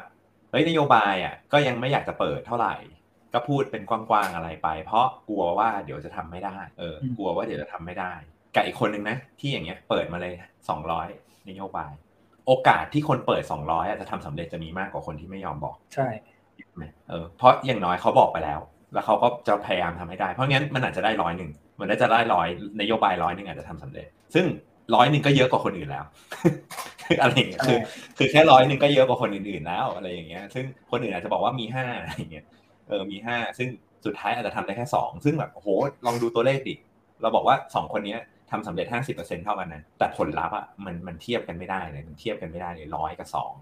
[0.51, 2.75] เฮ้ยนโยบายอะก็ยังไม่อยากจะเปิดเท่าไหร่
[3.35, 8.13] ก็พูดเป็นกว้างๆอะไรไป เพราะกลัวว่าเดี๋ยวจะทำไม่ได้เออกลัวว่าเดี๋ยวจะทำไม่ได้
[8.55, 10.35] กับอีกคนนึงนะที่อย่างเงี้ยเปิดมาเลย
[10.69, 11.09] สองร้อย
[11.49, 11.93] นโยบาย
[12.47, 16.09] โอกาสที่คนเปิดสองร้อยจะทำสำเร็จจะมีมากกว่าคนที่ไม่ยอมบอก ใช่
[17.09, 18.61] เออเพราะอย่างน้อยเขาบอกไปแล้ว
[18.93, 22.49] แล้วเขาก็จะพยายามทำให้ได้ เพราะงั้นมันอาจจะได้ร้อยหนึ่ง มันได้จะได้ร้อย
[22.81, 24.47] นโยบายร้อยหนึ่งอาจจะทำสำเร็จ ซึ่ง
[24.95, 26.05] ร้อยหนึ่งก็เยอะกว่าคนอื่นแล้ว
[27.21, 27.79] อะไรอย่างเงี้ยคือ
[28.19, 32.45] คือแค่ร้อยหนึ่งก็เยอะกว่าคนอื่นๆแล้วอะไรอย่างเงี้ย ซึ่งคนอื่นอาจจะบอกว่ามีห้าอะไรอย่างเงี้ย
[32.89, 33.69] เออมีห้าซึ่ง
[34.07, 35.69] สุดท้ายอาจจะทำได้แค่สองซึ่งแบบโอ้โห
[36.07, 36.75] ลองดูตัวเลขดิ
[37.23, 38.17] เราบอกว่าสองคนนี้
[38.51, 43.53] ทำสำเร็จห้าสิบเปอร์เซ็นเท่ากันนะแต่ผลลัพธ์อะมันมันเทียบกันไม่ได้เลยมันเทียบกันไม่ได้เลยร้อยกับสอง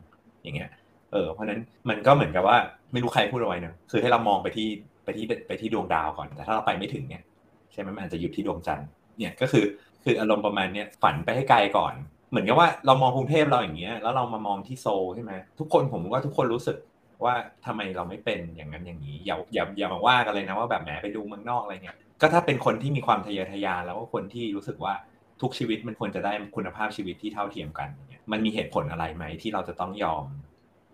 [0.42, 0.70] อย่างเงี้ย
[1.12, 2.56] เออเพราะนั้นมันก็เหมือนกับว่า
[2.92, 4.68] ไม่รู้ใครพูดเอาไว้นะคือให้เรามองไปที่
[5.04, 7.24] ไปที่ไปที่ดวงดาวก่อน แต่ถ้าเราไปไม่ถึงเนี่ย
[7.72, 9.64] ใช่ไหมมันอาจจะหยุดที่ดวงจันทร์เนี่ยก็คือ
[10.04, 11.94] คืออารมณ์ประมาณเนี้ยฝันไปให้ไกลก่อน
[12.30, 16.76] เหมือนกับว่าเรามองกรุงเทพเราอย่างเงี้ยแล้วเรามามองที่โซลใช่ไหมทุกคนผมว่าทุกคนรู้สึก
[17.24, 17.34] ว่า
[17.66, 24.94] ทำไมเราไม่เป็นอย่างนั้นอย่างนี้อย่าอย่าอย่ามาว่ากันเลยนะว่าแบบแหมไปดูเมืองนอกอะไรเงี้ยก็ถ้าเป็นคนที่มีความทะเยอทะยานแล้วก็คนที่รู้สึกว่า
[25.40, 27.88] ทุกชีวิตมันควรจะได้คุณภาพชีวิตที่เท่าเทียมกัน
[28.32, 30.24] มันมีเหตุผลอะไรไหมที่เราจะต้องยอม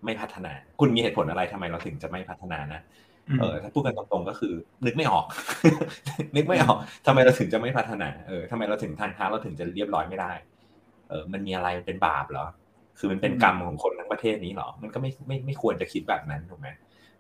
[0.05, 2.81] ไม่พัฒนา คุณมีเหตุผลอะไรทำไมเราถึงจะไม่พัฒนานะ
[3.41, 4.53] เออถ้าพูดกันตรงๆก็คือ
[4.87, 5.27] นึกไม่ออก
[6.37, 10.33] นึกไม่ออกทำไมเราถึงจะไม่พัฒนาเออทำไมเราถึงทางเท้าเราถึงจะเรียบร้อยไม่ได้
[11.09, 12.47] เออ มันมีอะไรเป็นบาปเหรอ
[12.99, 16.69] คือมันเป็นกรรมของคนทั้งประเทศนี้เหรอ มันก็ไม่ไม่ไม่ควรจะคิดแบบนั้นถูกไหม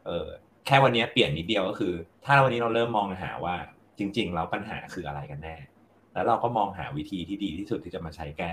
[0.07, 0.27] เออ
[0.67, 1.93] แค่วันนี้เปลี่ยนนิดเดียวก็คือ
[2.25, 3.57] ถ้าวันนี้เราเริ่มมองหาว่า
[3.99, 5.57] จริง ๆ แล้วปัญหาคืออะไรกันแน่
[6.15, 8.53] แล้วเราก็มองหาวิธีที่ดีที่สุดที่จะมาใช้แก้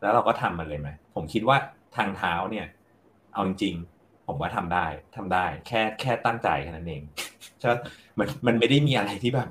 [0.00, 1.56] แล้วเราก็ทำมันเลยไหมผมคิดว่า
[1.96, 2.66] ทางเท้าเนี่ย
[3.32, 3.91] เอาจริงๆ
[4.26, 7.02] ผมว่าทำได้ทำได้ แค่แค่ตั้งใจแค่นั้นเอง
[7.60, 7.70] ใช่
[8.18, 9.48] มันมันไม่ได้มีอะไรที่แบบ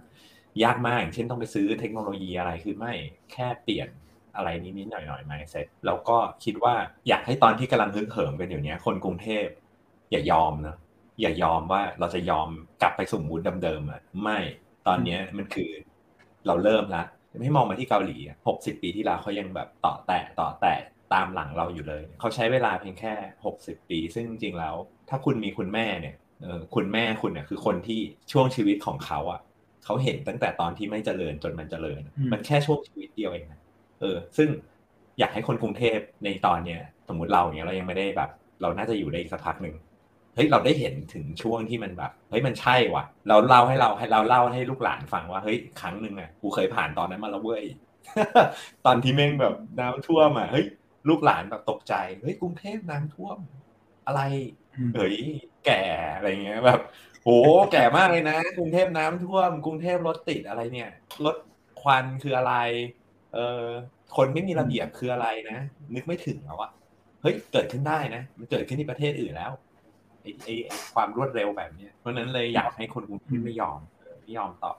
[0.63, 2.93] ยากมากอย่างเช่นต้องไปซื้อเทคโนโลยีอะไรคือไม่
[3.31, 3.87] แค่เปลี่ยน
[4.35, 6.75] อะไรนิดๆหน่อยๆมาเสร็จแล้วก็คิดว่า
[7.07, 9.45] อยากให้ตอนที่กำลังฮึกเหิมกันอยู่เนี้ยคนกรุงเทพ
[10.11, 10.77] อย่ายอมนะ
[11.21, 12.49] อย่ายอมว่าเราจะยอม
[12.81, 14.39] กลับไปสู่มูดเดิมๆอะไม่
[14.87, 15.71] ตอนเนี้ยมันคือ
[16.47, 17.03] เราเริ่มละ
[17.41, 20.79] ไม่มองมาที่เกาหลีหกสิบปีที่แล้วเขายังแบบต่อแตะต่อแตะ
[21.13, 23.13] ตามหลังเราอยู่เลย เขาใช้เวลาเพียงแค่
[23.45, 24.75] หกสิบปี ซึ่งจริงๆแล้ว
[25.09, 29.41] ถ้าคุณมีคุณแม่เนี่ยเออคุณแม่คุณเนี่ยคือคนที่ช่วงชีวิตของเขาอะ
[29.85, 33.61] เขาเห็นตั้งแต่ตอนที่ไม่เจริญจนมันเจริญ มันแค่ช่วงชีวิตเดียวเองนะ
[34.01, 34.49] เออ ซึ่ง
[35.19, 38.29] อยากให้คนกรุงเทพในตอนเนี้ยสมมุติเราเนี้ยเรายังไม่ได้แบบ
[38.61, 39.75] เราน่าจะอยู่ได้อีกสักพักหนึ่ง
[40.35, 47.63] เฮ้ยเราได้เห็นถึงช่วงที่มันแบบเฮ้ยมันใช่ว่ะ เราเล่าให้เราให้เราเล่าให้ลูกหลานฟังว่าเฮ้ยครั้งหนึ่งอะกูเคยผ่านตอนนั้นมาแล้วเว้ย
[48.85, 50.65] ตอนที่แม่งแบบน้ำท่วมอะเฮ้ย
[51.09, 53.37] ลูกหลานแบบตกใจเฮ้ยกรุงเทพน้ำท่วม
[54.07, 54.21] อะไร
[54.95, 55.15] เฮ้ย
[55.65, 55.83] แก่
[56.15, 56.79] อะไรเงี้ยแบบ
[57.23, 57.29] โห
[57.71, 60.89] แก่มากเลยนะ กรุงเทพน้ำท่วม กรุงเทพรถติดอะไรเนี่ย
[61.25, 61.35] รถ
[61.81, 62.55] ควันคืออะไร
[63.33, 63.63] เออ
[64.15, 65.57] คนไม่มีระเบียบคืออะไรนะ
[65.95, 66.71] นึกไม่ถึงแล้วอะ
[67.21, 69.51] เฮ้ยเกิดขึ้นได้นะ มันเกิดขึ้นที่ประเทศอื่นแล้ว
[70.21, 70.55] ไอ้ไอ้
[70.93, 73.79] ความรวดเร็วแบบเนี้ยเพราะนั้นเลยอยากให้คนกรุงเทพไม่ยอม
[74.21, 74.75] ไม่ยอมตอบ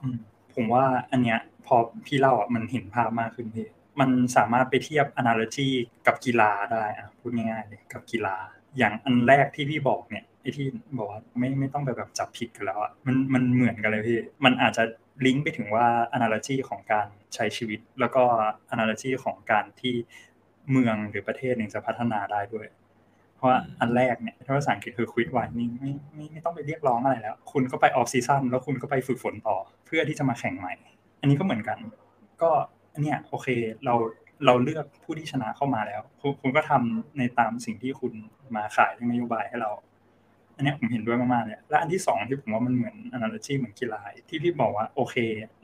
[0.55, 3.67] ผมว่าอันเนี้ย พอพี่เล่าอะมันเห็นภาพมากขึ้นพี่
[3.99, 5.69] มันสามารถไปเทียบ analogy
[6.07, 8.35] กับกีฬาได้อะพูดง่ายๆเลยกับกีฬา
[8.77, 14.83] อย่างอันแรกที่พี่บอกเนี่ยไอ้ที่บอกว่าไม่ไม่ต้องไปแบบจับผิดกันแล้วอะมันมันเหมือนกันเลยพี่ มันอาจจะ
[15.25, 18.23] ลิงก์ไปถึงว่า analogy ของการใช้ชีวิต แล้วก็
[18.73, 19.95] analogy ของการที่
[20.71, 22.67] เมืองหรือประเทศหนึ่งจะพัฒนาได้ด้วย
[23.35, 30.73] เพราะว่าอันแรกเนี่ยภาษาอังกฤษคือ quit whining ไม่ไม่ไม่ต้องไปเรียกร้องอะไรแล้ว คุณก็ไป off season แล้วคุณก็ไปฝึกฝนต่อ เพื่อที่จะมาแข่งใหม่
[31.21, 31.77] อันนี้ก็เหมือนกัน
[32.41, 33.47] ก็อัน เนี้ยโอเค
[33.85, 33.93] เรา
[34.45, 38.13] เราเลือกผู้ที่ชนะเข้ามาแล้ว คุณคุณก็ทำในตามสิ่งที่คุณ
[38.55, 39.71] มาขายในนโยบายให้เรา
[40.55, 45.15] อันนี้ผมเห็นด้วยมากๆเลยและอันที่สองที่ผมว่ามันเหมือน analogy เหมือนกีฬาที่พี่บอกว่าโอเค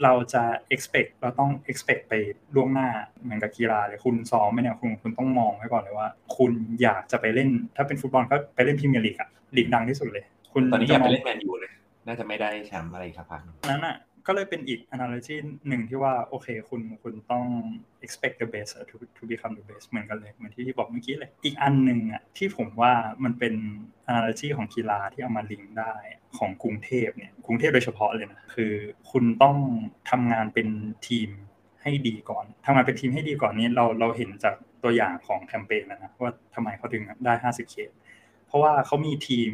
[0.04, 0.44] เราจะ
[0.76, 2.14] expect เราต้อง expect ไป
[2.56, 2.90] ล่วงหน้า
[3.24, 11.72] เหมือนกับกีฬาเลยคุณซ้อมไม่เนี่ยคุณคุณต้องมองไว้ก่อนเลยว่า คุณอยากจะไปเล่น ถ้าเป็นฟุตบอลก็ไปเล่นพรีเมียร์ลีกอะลีกดังที่สุดเลย คุณตอนนี้อยากไปเล่นแมนยูเลย
[12.08, 13.96] น่าจะไม่ได้แชมป์อะไรครับพักนั้นอะ
[14.32, 15.36] ก็เลยเป็นอีก analogy
[15.68, 17.46] หนึ่งที่ว่าโอเคคุณคุณต้อง
[18.06, 23.54] expect the best to to become the best เหมือนกันเลยเหมือนที่บอกเมื่อกี้เลย อีกอันหนึ่งอะที่ผมว่ามันเป็น
[24.10, 25.96] analogy ของกีฬาที่เอามาลิงก์ได้
[26.38, 28.74] ของกรุงเทพเนี่ยกรุงเทพโดยเฉพาะเลยนะคือ
[29.12, 29.58] คุณต้อง
[30.10, 30.68] ทำงานเป็น
[31.08, 31.30] ทีม
[31.82, 37.92] ให้ดีก่อนทำงานเป็นทีมให้ดีก่อนนี้เราเราเห็นจากตัวอย่างของแคมเปญแล้วนะว่าทำไมเขาถึงได้ 50เคส
[38.48, 39.52] เพราะว่าเขามีทีม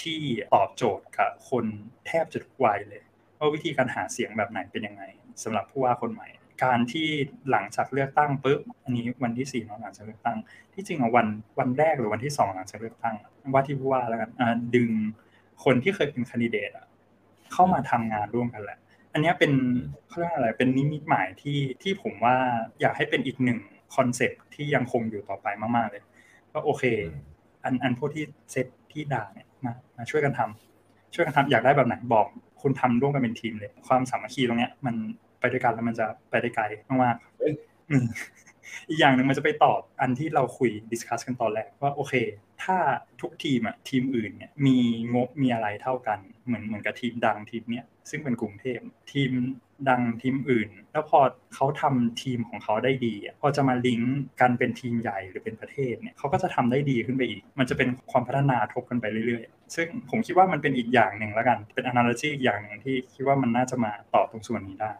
[0.00, 0.20] ที่
[0.54, 1.64] ตอบโจทย์กับคน
[2.06, 3.02] แทบจะทุกวัยเลย
[3.38, 5.02] ว่าวิธีการหาเสียงแบบไหนเป็นยังไง
[5.42, 6.28] สำหรับผู้ว่าคนใหม่
[6.64, 7.08] การที่
[7.50, 10.36] หลังจากเลือกตั้งปุ๊บอันนี้วันที่สี่เนาะหลังจากเลือกตั้ง
[10.74, 11.26] ที่จริงอะวัน
[11.58, 13.14] วันแรกหรือวันที่สองหลังจากเลือกตั้ง
[13.52, 14.30] ว่าที่ผู้ว่าแล้วกัน
[14.76, 14.90] ดึง
[15.64, 16.86] คนที่เคยเป็นคนดิเดตอะ
[17.52, 18.78] เข้ามาทำงานร่วมกันแหละ
[19.12, 19.52] อันนี้เป็น
[20.08, 22.36] เขาเรียกอะไรเป็นนิมิตหมายที่ที่ผมว่า
[22.80, 23.58] อยากให้เป็นอีกหนึ่ง
[23.96, 25.46] concept ที่ยังคงอยู่ต่อไป
[25.76, 26.02] มากๆเลย
[26.52, 26.84] ก็โอเค
[27.64, 32.26] อันอันพวกที่เซตที่ด่าเนี่ยมามาช่วยกันทำช่วยกันทำอยากได้แบบไหนบอก
[32.62, 34.94] คุณทำร่วมกันเป็นทีมเลย ความสามัคคีตรงเนี้ย มัน
[35.40, 36.64] ไปด้วยกันแล้วมันจะไปได้ไกล
[37.02, 42.14] มากๆอีกอย่างหนึ่งมันจะไปตอบอันที่เราคุย discuss กันตอนแรกว่าโอเค
[42.64, 42.76] ถ้า
[43.20, 44.78] ทุกทีมอะทีมอื่นเนี่ยมี
[45.14, 48.78] งบมีอะไรเท่ากัน เหมือนเหมือนกับทีมดังทีมเนี้ยซึ่งเป็นกรุงเทพ
[49.12, 49.32] ทีม
[49.88, 51.18] ดังทีมอื่น แล้วพอ
[51.54, 64.92] เขาทำทีมของเขาได้ดีพอจะมาลิงก์กันเป็นทีมใหญ่หรือเป็นประเทศเนี่ยเขาก็จะทำได้ดีขึ้นไปอีก มันจะเป็นความพัฒนาทบกันไปเรื่อยๆ ซึ่งผมคิดว่ามันเป็นอีกอย่างหนึ่งแล้วกัน เป็น analogy อีกอย่างหนึ่งที่คิดว่ามันน่าจะมาตอบตรงส่วนนี้ได้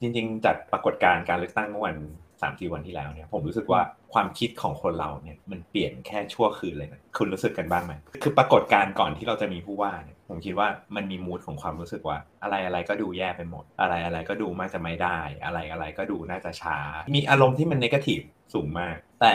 [0.00, 1.96] จริงๆ จัดปรากฏการณ์การเลือกตั้งเมื่อวัน
[2.42, 3.80] สามสี่วันที่แล้วเนี่ยผมรู้สึกว่า
[4.14, 16.78] ความคิดของคนเราเนี่ยมันเปลี่ยนแค่ชั่วคืนเลยนะคุณรู้สึกกันบ้างไหมคือปรากฏการณ์ก่อนที่เราจะมีผู้ว่าเนี่ยผมคิดว่ามันมีมูดของความรู้สึกว่า อะไรอะไรก็ดูแย่ไปหมด อะไรอะไรก็ดูมากจะไม่ได้ อะไรอะไรก็ดูน่าจะช้า
[17.14, 18.20] มีอารมณ์ที่มันนกาทีฟ
[18.54, 19.34] สูงมาก แต่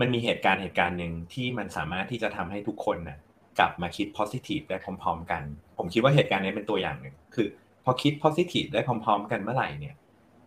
[0.00, 3.18] มันมีเหตุการณ์เหตุการณ์หนึ่งที่มันสามารถที่จะทำให้ทุกคนน่ะ
[3.58, 5.42] กลับมาคิด positive ได้พร้อม ๆ กัน
[5.78, 7.46] ผมคิดว่าเหตุการณ์นี้เป็นตัวอย่างหนึ่งคือ
[7.84, 9.94] พอคิด positive ได้พร้อม ๆ กันเมื่อไหร่เนี่ย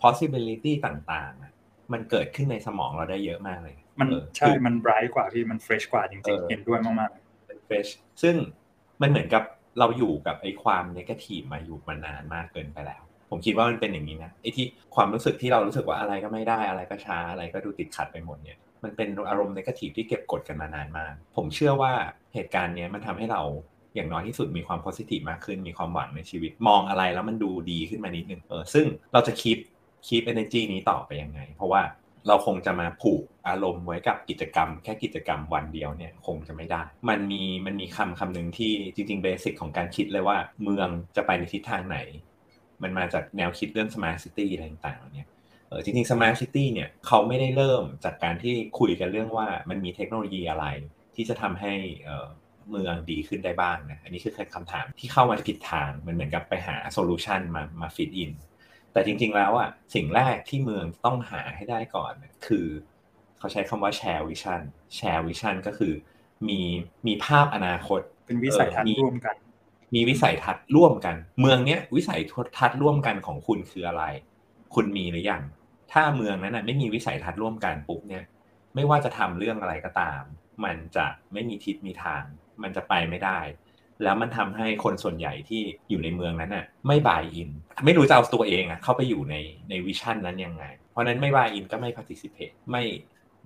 [0.04, 1.57] possibility ต่างๆ
[1.94, 7.90] มันเกิดขึ้นในสมองเราได้เยอะมากเลย มันใช่ มัน bright กว่าพี่มัน fresh กว่าจริงๆ เห็นด้วยมากๆเป็น fresh
[8.22, 8.36] ซึ่ง
[9.02, 9.44] มันเหมือนกับ
[9.80, 21.94] เราอยู่กับไอ้ความ negative มาอยู่มานานมากเกินไปแล้ว ผมคิดว่ามันเป็นอย่างนี้นะไอ้ที่ความรู้สึกที่เรารู้สึกว่าอะไรก็ไม่ได้อะไรก็ช้าอะไรก็ดูติดขัดไปหมดเนี่ยมันเป็นอารมณ์ negative ที่เก็บกดกันมานานมาก ผมเชื่อว่า
[22.34, 23.42] เหตุการณ์นี้มันทำให้เรา
[23.96, 29.60] อย่างน้อยที่สุดมีความ positive มากขึ้นมีความหวังในชีวิต มองอะไรแล้วมันดูดีขึ้นมานิดนึงเออซึ่งเราจะคีป
[30.06, 31.82] keep energy นี้ต่อไปยังไง เพราะว่า
[32.28, 41.98] เราคงจะมาผูกอารมณ์ไว้กับกิจกรรม แค่กิจกรรมวันเดียวเนี่ยคงจะไม่ได้ มันมีมันมีคำคำหนึ่งที่จริงๆ basic ของการคิดเลยว่าเมืองจะไปในทิศทางไหน
[42.84, 45.28] มันมาจากแนวคิดเรื่อง smart city อะไรต่างๆเนี่ย
[45.68, 50.66] เออจริงๆ smart city เนี่ยเขาไม่ได้เริ่มจากการที่คุยกันเรื่องว่ามันมีเทคโนโลยีอะไร
[51.16, 51.74] ที่จะทำให้
[52.70, 58.32] เมืองดีขึ้นได้บ้างนะอันนี้คือคำถามที่เข้ามาผิดทางมันเหมือนกับไปหา solution มามา fit in
[58.98, 62.14] แต่จริง ๆ แล้วอะสิ่งแรกที่เมืองต้องหาให้ได้ก่อน
[62.48, 62.68] คือ
[63.38, 64.62] เขาใช้คำว่า shared vision
[64.96, 65.94] shared vision ก็คือ
[66.50, 66.62] มี
[67.08, 69.36] มีภาพอนาคต เป็นวิสัยทัศน์ร่วมกัน
[69.96, 72.22] มีวิสัยทัศน์ร่วมกัน เมืองเนี้ยวิสัย
[72.58, 74.04] ทัศน์ร่วมกันของคุณคืออะไร
[74.76, 75.44] คุณมีหรือยัง
[75.92, 78.24] ถ้าเมืองนั้นไม่มีวิสัยทัศน์ร่วมกันปุ๊บเนี่ย
[78.76, 80.22] ไม่ว่าจะทำเรื่องอะไรก็ตาม
[80.64, 82.24] มันจะไม่มีทิศมีทาง
[82.62, 83.40] มันจะไปไม่ได้
[84.04, 87.50] แล้วมันทำให้คนส่วนใหญ่ที่อยู่ในเมืองนั้นน่ะไม่ buy in
[87.86, 89.36] ไม่รู้จะเอาตัวเองอะเข้าไปอยู่ใน
[89.70, 92.84] ใน vision นั้นยังไง เพราะนั้นไม่ buy in ก็ไม่ participate ไม่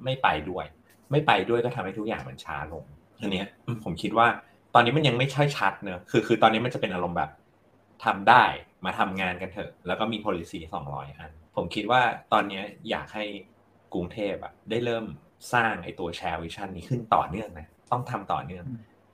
[0.04, 0.66] ไม่ไปด้วย
[1.12, 2.86] ไม่ไปด้วยก็ทำให้ทุกอย่างมันช้าลง
[3.22, 3.44] อันนี้
[3.84, 4.28] ผมคิดว่า
[4.74, 7.32] ตอนนี้มันยังไม่ใช่ชัดเนอะคือคือตอนนี้มันจะเป็นอารมณ์แบบ
[8.06, 8.44] ทำได้
[8.86, 12.02] มาทำงานกันเถอะ แล้วก็มี policy สองร้อยอัน ผมคิดว่า
[12.34, 13.26] ตอนนี้อยากให้
[13.94, 15.06] กรุงเทพอะได้เริ่ม
[15.54, 18.66] สร้างไอ้ตัว share vision นี้ขึ้นต่อเนื่องนะต้องทำต่อเนื่อง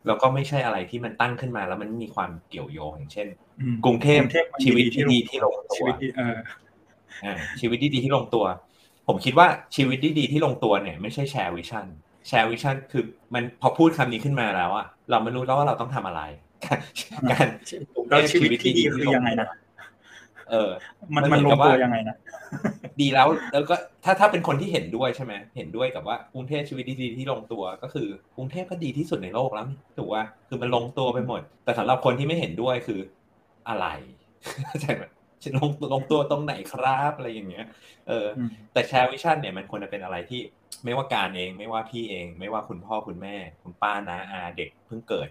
[0.07, 3.27] แล้วก็ไม่ใช่อะไรที่มันตั้งขึ้นมา แล้วมันมีความเกี่ยวโยงอย่างเช่น
[3.85, 4.21] กรุงเทพ
[4.63, 5.85] ชีวิตที่ดีที่ลงตัว
[7.59, 8.45] ชีวิตที่ดีที่ลงตัว
[9.07, 11.85] ผมคิดว่าชีวิตที่ดีที่ลงตัวเนี่ย ไม่ใช่ share vision
[12.27, 16.21] share vision คือมันพอพูดคำนี้ขึ้นมาแล้วอะเราไม่รู้แล้วว่าเราต้องทำอะไร
[17.31, 19.47] การชีวิตที่ดีคือยังไงนะ
[20.51, 20.69] เออ
[21.15, 22.15] มันมันลงตัวยังไงนะ
[23.01, 29.65] ดีแล้วแล้วก็ถ้าถ้าเป็นคนที่เห็นด้วยใช่ไหมเห็นด้วยกับว่ากรุงเทพชีวิตดีที่ลงตัวก็คือกรุงเทพก็ดีที่สุดในโลกแล้ว
[29.97, 32.99] ถูกว่าคือมันลงตัวไปหมด แต่สำหรับคนที่ไม่เห็นด้วยคือ
[33.69, 33.87] อะไร
[34.81, 35.03] ใช่ไหม
[35.43, 37.65] ฉันลงลงตัวตรงไหนครับอะไรอย่างเงี้ย
[38.07, 38.27] เออ
[38.73, 40.41] แต่แชร์วิชั่นเนี่ยมันควรจะเป็นอะไรที่
[40.83, 45.29] ไม่ว่าการเอง ไม่ว่าพี่เอง ไม่ว่าคุณพ่อคุณแม่ คุณป้านะอาเด็กเพิ่งเกิด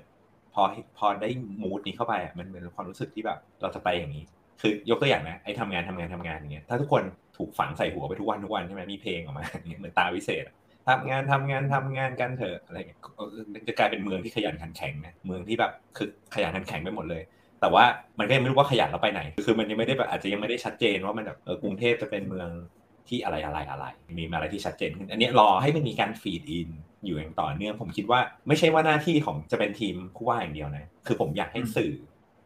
[0.55, 0.65] พพอ
[0.99, 1.29] พอได้
[1.63, 4.25] มูดนี้เข้าไปอะมันเป็นความรู้สึกที่แบบ เราจะไปอย่างนี้
[4.61, 7.03] คือยกตัวอย่างนะไอ้ทำงานทำงานทำงานอย่างเงี้ยถ้าทุกคน
[7.37, 10.45] ถูกฝังใส่หัวไปทุกวันทุกวันใช่ไหมมีเพลงออกมาเงี้ยเหมือนตาวิเศษ
[10.89, 13.01] ทำงานทำงานทำงานกันเถอะอะไรเงี้ย
[13.69, 17.23] จะกลายเป็นเมืองที่ขยันขันแข็งนะเมืองที่แบบคือขยันขันแข็งไปหมดเลย
[17.61, 17.85] แต่ว่า
[18.19, 22.49] มันก็ยังไม่รู้ว่าขยันเราไปไหน คือมันยังไม่ได้แบบอาจจะยังไม่ได้ชัดเจนว่ามันแบบกรุงเทพจะเป็นเมือง
[23.09, 23.85] ที่อะไรอะไรอะไร
[24.19, 26.71] มีอะไรที่ชัดเจนขึ้น อันนี้รอให้มันมีการฟีดอิน
[27.05, 31.93] อยู่อย่างต่อเนื่อง ผมคิดว่าไม่ใช่ว่าหน้าที่ของจะเป็นทีมผู้ว่าอย่างเดียวนะ คือผมอยากให้สื่อ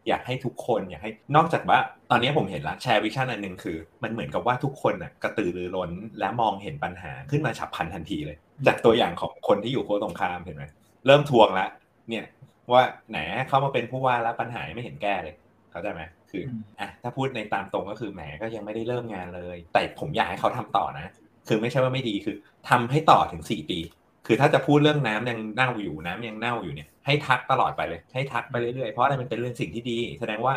[0.08, 1.78] อยากให้ทุกคนอยากให้นอกจากว่า
[2.10, 8.36] ตอนนี้ผมเห็นละแชร์วิชั่นอันหนึ่งคือ มันเหมือนกับว่าทุกคนน่ะกระตือรือร้นและมองเห็นปัญหาขึ้นมาฉับพลันทันทีเลย
[8.66, 10.64] จากตัวอย่างของคนที่อยู่โค้ตรงข้ามเห็นไหม
[11.06, 11.68] เริ่มทวงละ
[12.08, 12.24] เนี่ย
[12.72, 15.34] ว่าไหนเข้ามาเป็นผู้ว่าแล้วปัญหาไม่เห็นแก้เลย
[15.70, 16.42] เข้าใจไหมคือ
[16.80, 21.06] อะถ้าพูดในตามตรงก็คือแหมก็ยังไม่ได้เริ่มงานเลย แต่ผมอยากให้เขาทำต่อนะ
[21.48, 22.36] คือไม่ใช่ว่าไม่ดีคือ
[22.68, 23.78] ทำให้ต่อถึงสี่ปี
[24.26, 30.54] คือถ้าจะพูดเรื่องน้ำยังเน่าอยู่น้ำยังเน่าอยู่เนี่ยให้ทักตลอดไปเลย ให้ทักไปเรื่อยๆเพราะอะไรมันเป็นเรื่องสิ่งที่ดี แสดงว่า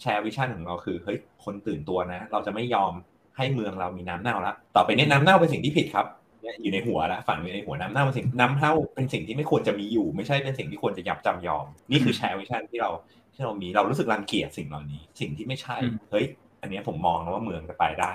[0.00, 2.92] share vision ของเราคือเฮ้ยคนตื่นตัวนะ เราจะไม่ยอม
[3.36, 6.06] ให้เมืองเรามีน้ำเน่าแล้วต่อไปนี้น้ำเน่าเป็นสิ่งที่ผิดครับ
[6.62, 12.90] อยู่ในหัวแล้วฝังอยู่ในหัวน้ำเน่าเป็นสิ่งน้ำเน่าเป็นสิ่งที่ไม่ควรจะมีอยู่ ไม่ใช่เป็นสิ่งที่ควรจะยับจำยอม นี่คือ share vision ที่เรา
[13.34, 15.76] ที่เรามีเรารู้สึกรังเกียจสิ่งเหล่านี้ สิ่งที่ไม่ใช่
[16.10, 16.26] เฮ้ย
[16.60, 18.12] อันนี้ผมมองว่าเมืองจะไปได้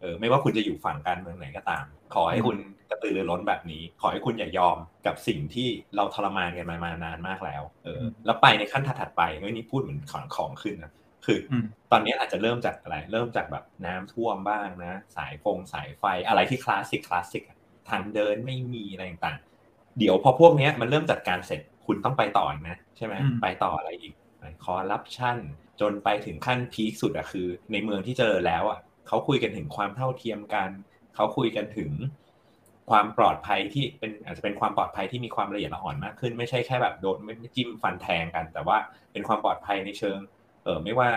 [0.00, 10.92] เออไม่ว่าคุณจะอยู่ฝั่งการเมืองไหนก็ตาม ขอให้คุณกระ ตือรือร้นแบบนี้ ขอให้คุณอย่ายอมกับสิ่งที่เราทรมานกันมามานานมากแล้ว เออ แล้วไปในขั้นถัดไปเฮ้ยนี่พูดเหมือนของของขึ้นนะ
[11.26, 11.38] คือ
[11.90, 17.42] ตอนนี้อาจจะเริ่มจากอะไร เริ่มจากแบบน้ำท่วมบ้างนะ สายฟงสายไฟอะไรที่คลาสสิกคลาสสิก
[17.90, 24.14] ทางเดินไม่มีอะไรต่างๆ เดี๋ยวพอพวกนี้มันเริ่มจัดการเสร็จคุณต้องไปต่ออีกนะใช่ไหมไปต่ออะไรอีก
[24.64, 25.38] คอร์รัปชัน
[25.80, 30.70] จนไปถึงขั้นพีคสุดอะคือ ในเมืองที่เจอแล้วอะเขาคุยกันถึงความเท่าเทียมกัน
[31.14, 31.90] เขาคุยกันถึง
[32.90, 38.76] ความปลอดภัยที่เป็นอาจจะเป็นความปลอดภัยที่มีความละเอียดละอ่อนมากขึ้น ไม่ใช่แค่แบบโดนไม่จิ้มฟันแทงกัน แต่ว่า
[39.12, 40.18] เป็นความปลอดภัยในเชิง
[40.64, 41.08] เออไม่ว่า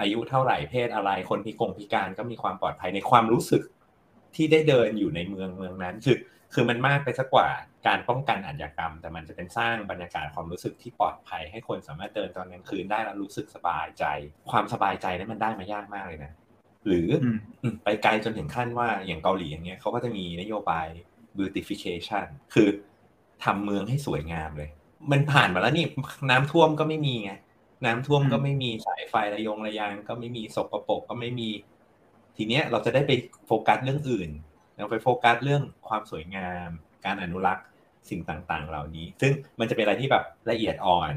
[0.00, 3.62] อายุเท่าไหร่เพศอะไรคนพิกงพิการก็มีความปลอดภัยในความรู้สึก
[4.34, 6.18] ที่ได้เดินอยู่ในเมืองเมืองนั้น คือ
[6.54, 7.48] คือมันมากไปสักกว่า
[7.86, 14.04] การป้องกันอาชญากรรม แต่มันจะเป็นสร้างบรรยากาศความรู้สึกที่ปลอดภัย ให้คนสามารถเดินตอนกลางคืนได้แล้วรู้สึกสบายใจ
[14.50, 16.32] ความสบายใจนั้นมันได้มายากมากเลยนะ
[16.86, 17.08] หรือ
[17.84, 20.86] ไปไกลจนถึงขั้นว่าอย่างเกาหลีอย่างเงี้ยเขาก็จะมีนโยบาย
[21.38, 22.68] beautification คือ
[23.44, 24.70] ทำเมืองให้สวยงามเลย
[25.12, 25.86] มันผ่านมาแล้วนี่
[26.30, 27.32] น้ำท่วมก็ไม่มีไง
[27.86, 31.48] น้ำท่วมก็ไม่มีสายไฟระยงระยางก็ไม่มีสกปรกก็ไม่มี
[32.36, 33.12] ทีเนี้ยเราจะได้ไป
[33.46, 34.30] โฟกัสเรื่องอื่น
[34.74, 36.68] เราไปโฟกัสเรื่องความสวยงาม
[37.04, 37.66] การอนุรักษ์
[38.10, 41.14] สิ่งต่างๆ เหล่านี้ ซึ่งมันจะเป็นอะไรที่แบบละเอียดอ่อน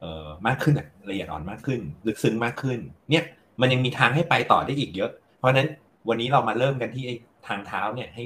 [0.00, 0.74] เอ่อมากขึ้น
[1.10, 2.78] ละเอียดอ่อนมากขึ้น ลึกซึ้งมากขึ้น
[3.10, 3.24] เนี่ย
[3.60, 5.68] มันยังมีทางให้ไปต่อได้อีกเยอะ เพราะนั้น
[6.08, 7.04] วันนี้เรามาเริ่มกันที่
[7.46, 8.22] ทางเท้าเนี่ยให้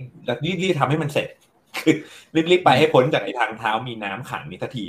[0.63, 1.29] รีบๆทำให้มันเสร็จ
[1.85, 1.95] คือ
[2.51, 4.85] รีบๆไปให้พ้นจากไอ้ทางเท้ามีน้ำขังนี้ทันที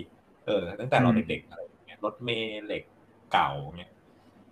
[0.46, 2.84] เออ ตั้งแต่เราเด็กๆอะไรเงี้ยรถเมล์เหล็ก
[3.34, 3.90] เก่าเนี่ย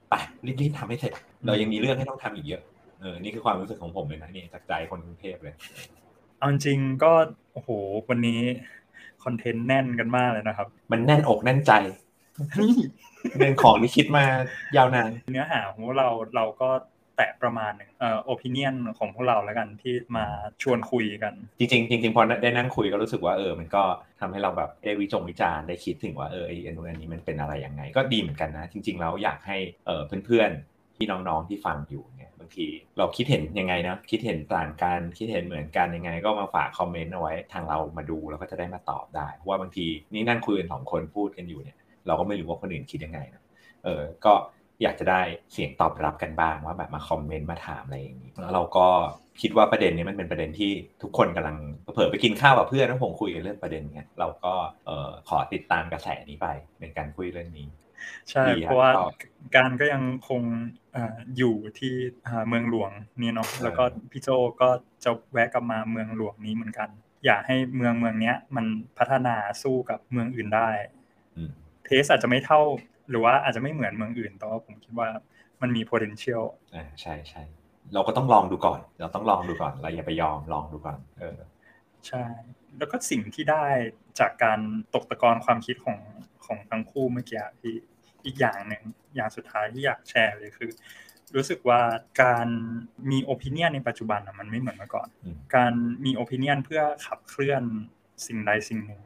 [0.10, 0.14] ไป
[0.62, 1.14] รีบๆทำให้เสร็จ
[1.46, 2.62] เรายังมีเรื่องให้ต้องทำอีกเยอะ
[3.02, 5.56] เออนี่คือความรู้สึกของผมเลยนะนี่จากใจคนกรุงเทพเลย
[6.38, 7.12] เอาจริงก็
[7.54, 7.70] โอ้โห
[8.10, 8.42] วันนี้
[9.24, 11.72] คอนเทนต์แน่นกันมากเลยนะครับ มันแน่นอกแน่นใจ
[12.60, 12.74] นี่
[13.40, 14.26] เป็นของที่คิดมา
[14.78, 16.70] ยาวนานเนื้อหาของเราเราก็
[17.18, 20.26] แตะประมาณนึงเอ่อโอปิเนียนของพวกเราแล้วกันที่มา
[20.62, 23.84] ชวนคุยกัน จริงๆจริงๆพอได้นั่งคุยก็รู้สึกว่าเออ มันก็
[24.20, 43.44] ทำให้เราแบบได้วิจงวิจารณ์ได้คิดถึงว่าเออไอ้อันนี้มันเป็นอะไรยังไง ก็ดีเหมือนกันนะ จริงๆแล้วอยากให้เออเพื่อนๆที่น้องๆที่ฟังอยู่เนี่ยบางทีเราคิดเห็นยังไงนะคิดเห็นต่างกันคิดเห็นเหมือนกันยังไง ก็มาฝากคอมเมนต์เอาไว้ทางเรามาดูแล้วก็จะได้มาตอบได้เพราะว่าบางทีนี่นั่งคุยกันสองคนพูดกันอยู่เนี่ยเราก็ไม่รู้ว่าคนอื่นคิดยังไงนะ
[43.84, 44.34] เออก็
[44.84, 45.22] อยากจะได้
[45.54, 48.88] เสียงตอบรับกันบ้างว่าแบบมาคอมเมนต์มาถามอะไรอย่างนี้แล้วเราก็
[49.42, 51.58] คิดว่าประเด็นนี้มันเป็นประเด็นที่ทุกคนกำลัง
[51.94, 54.54] เผลอไปกินข้าวกับเพื่อนแล้วผมคุยกันเรื่องประเด็นเนี้ยเราก็
[54.86, 56.48] เออขอติดตามกระแสนี้ไป
[56.82, 57.68] ในการคุยเรื่องนี้
[58.32, 58.92] ใช่เพราะว่า
[59.56, 60.42] การก็ยังคง
[61.38, 61.94] อยู่ที่
[62.48, 64.30] เมืองหลวงนี่เนาะแล้วก็พี่โจ
[64.62, 64.70] ก็
[65.04, 66.90] จะแวะกลับมาเมืองหลวงนี้เหมือนกัน
[67.26, 68.66] อยากให้เมืองเมืองนี้มัน
[68.98, 70.70] พัฒนาสู้กับเมืองอื่นได้
[71.86, 72.62] เทสอาจจะไม่เท่า
[73.10, 75.10] หรือว่าอาจจะไม่เหมือนเมืองอื่นแต่ว่าผมคิดว่า
[75.62, 76.44] มันมี potential
[76.76, 77.44] อ่าใช่ใช่
[77.94, 81.38] เราก็ต้องลองดูก่อน เราต้องลองดูก่อนเราอย่าไปยอมลองดูก่อน เออ
[82.08, 82.26] ใช่
[82.78, 83.66] แล้วก็สิ่งที่ได้
[84.20, 84.60] จากการ
[84.94, 86.00] ตกตะกอนความคิดของ
[86.46, 87.74] ของทั้งคู่เมื่อกี้ที่
[88.26, 88.84] อีกอย่างหนึ่ง
[89.16, 90.72] อย่างสุดท้ายที่อยากแชร์เลยคือ
[91.36, 91.82] รู้สึกว่า
[92.22, 92.48] การ
[93.12, 95.08] มีโอปิเนียนในปัจจุบันมันไม่เหมือนเมื่อก่อน
[95.56, 95.74] การ
[96.06, 97.64] มีโอปิเนียนเพื่อขับเคลื่อน
[98.26, 99.02] สิ่งใดสิ่งหนึ่ง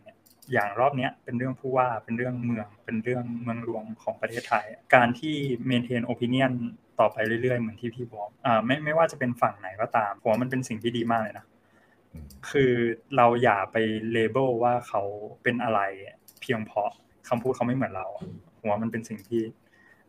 [0.53, 5.35] อย่างรอบนี้เป็นเรื่องผู้ว่าเป็นเรื่องเมือง เป็นเรื่องเมืองหลวงของประเทศไทย การที่
[5.67, 6.53] เมนเทนโอปิเนียน
[6.99, 11.45] ต่อไปเรื่อยๆ เหมือนที่พี่บอกอ่าไม่ไม่ว่าจะเป็นฝั่งไหนก็ตามผมว่ามันเป็นสิ่งที่ดีมากเลยนะ
[12.51, 12.73] คือ
[13.15, 13.77] เราอย่าไป
[14.11, 15.01] เลเบลว่าเขา
[15.43, 15.79] เป็นอะไร
[16.41, 16.91] เพียงเพราะ
[17.29, 18.07] คำพูดเขาไม่เหมือนเรา
[18.57, 19.41] ผมว่ามันเป็นสิ่งที่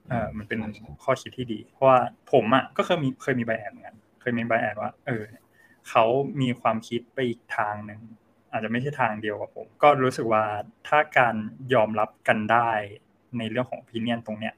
[0.08, 0.58] เออมันเป็น
[1.02, 1.98] ข้อคิดที่ดี เพราะว่า
[2.32, 5.24] ผมอะก็เคยมีเคยมี bias เหมือนกันเคยมี bias ว่า เออ
[5.90, 6.04] เขา
[6.40, 8.00] มีความคิดไปอีกทางหนึ่ง
[8.52, 10.44] อาจจะไม่ใช่ทางเดียวกับผม ก็รู้สึกว่า
[10.88, 11.34] ถ้าการ
[11.74, 12.68] ยอมรับกันได้
[13.38, 14.54] ในเรื่องของ opinion ตรงเนี้ย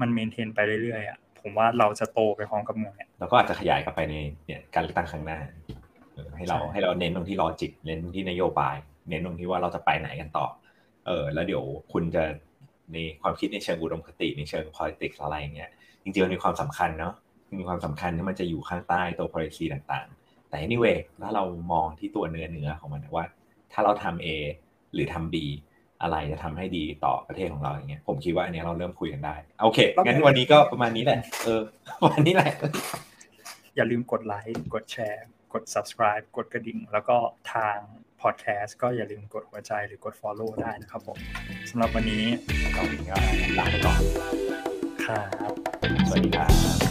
[0.00, 4.14] มัน maintain ไปเรื่อยๆอะผมว่าเราจะโตไปพร้อมกับเมืองเนี่ยเราก็อาจจะขยายกลับไปใน
[4.46, 5.38] เนี่ยการเลือกตั้งครั้งหน้า
[6.36, 8.76] ให้เราให้เราเน้นตรงที่ logic เน้นตรงที่นโยบาย
[9.08, 10.46] เน้นตรงที่ว่าเราจะไปไหนกันต่อ
[11.06, 12.24] เออ แล้วเดี๋ยวคุณจะ
[12.92, 15.70] ในความคิดในเชิงอุดมคติในเชิง politics อะไรเงี้ย
[16.02, 17.14] จริงๆมันมีความสำคัญเนาะ
[17.58, 20.21] มีความสำคัญที่มันจะอยู่ข้างใต้ตัว policy ต่างๆ
[20.52, 23.26] แต่ anyway ถ้าเรามองที่ตัวเนื้อเนื้อของมันว่า
[23.72, 24.28] ถ้าเราทำ A
[24.92, 25.36] หรือทำ B
[26.02, 31.62] อะไรจะทำให้ดีต่อประเทศของเราอย่างเงี้ยผมคิดว่าอันนี้เราเริ่มคุยกันได้ โอเคงั้นวันนี้ก็ประมาณนี้แหละ เออ
[32.06, 32.52] วันนี้แหละ
[33.76, 37.16] อย่าลืมกดไลค์กดแชร์ กด subscribe กดกระดิ่ง แล้วก็
[37.54, 37.76] ทาง
[38.22, 41.18] podcast ก็อย่าลืมกดหัวใจหรือกด follow ได้นะครับผม
[41.70, 42.24] สำหรับวันนี้
[42.74, 43.16] เราก็
[43.58, 44.00] ลาไปก่อน
[45.04, 45.52] ครับ
[46.08, 46.48] สวัสดีครั
[46.80, 46.81] บ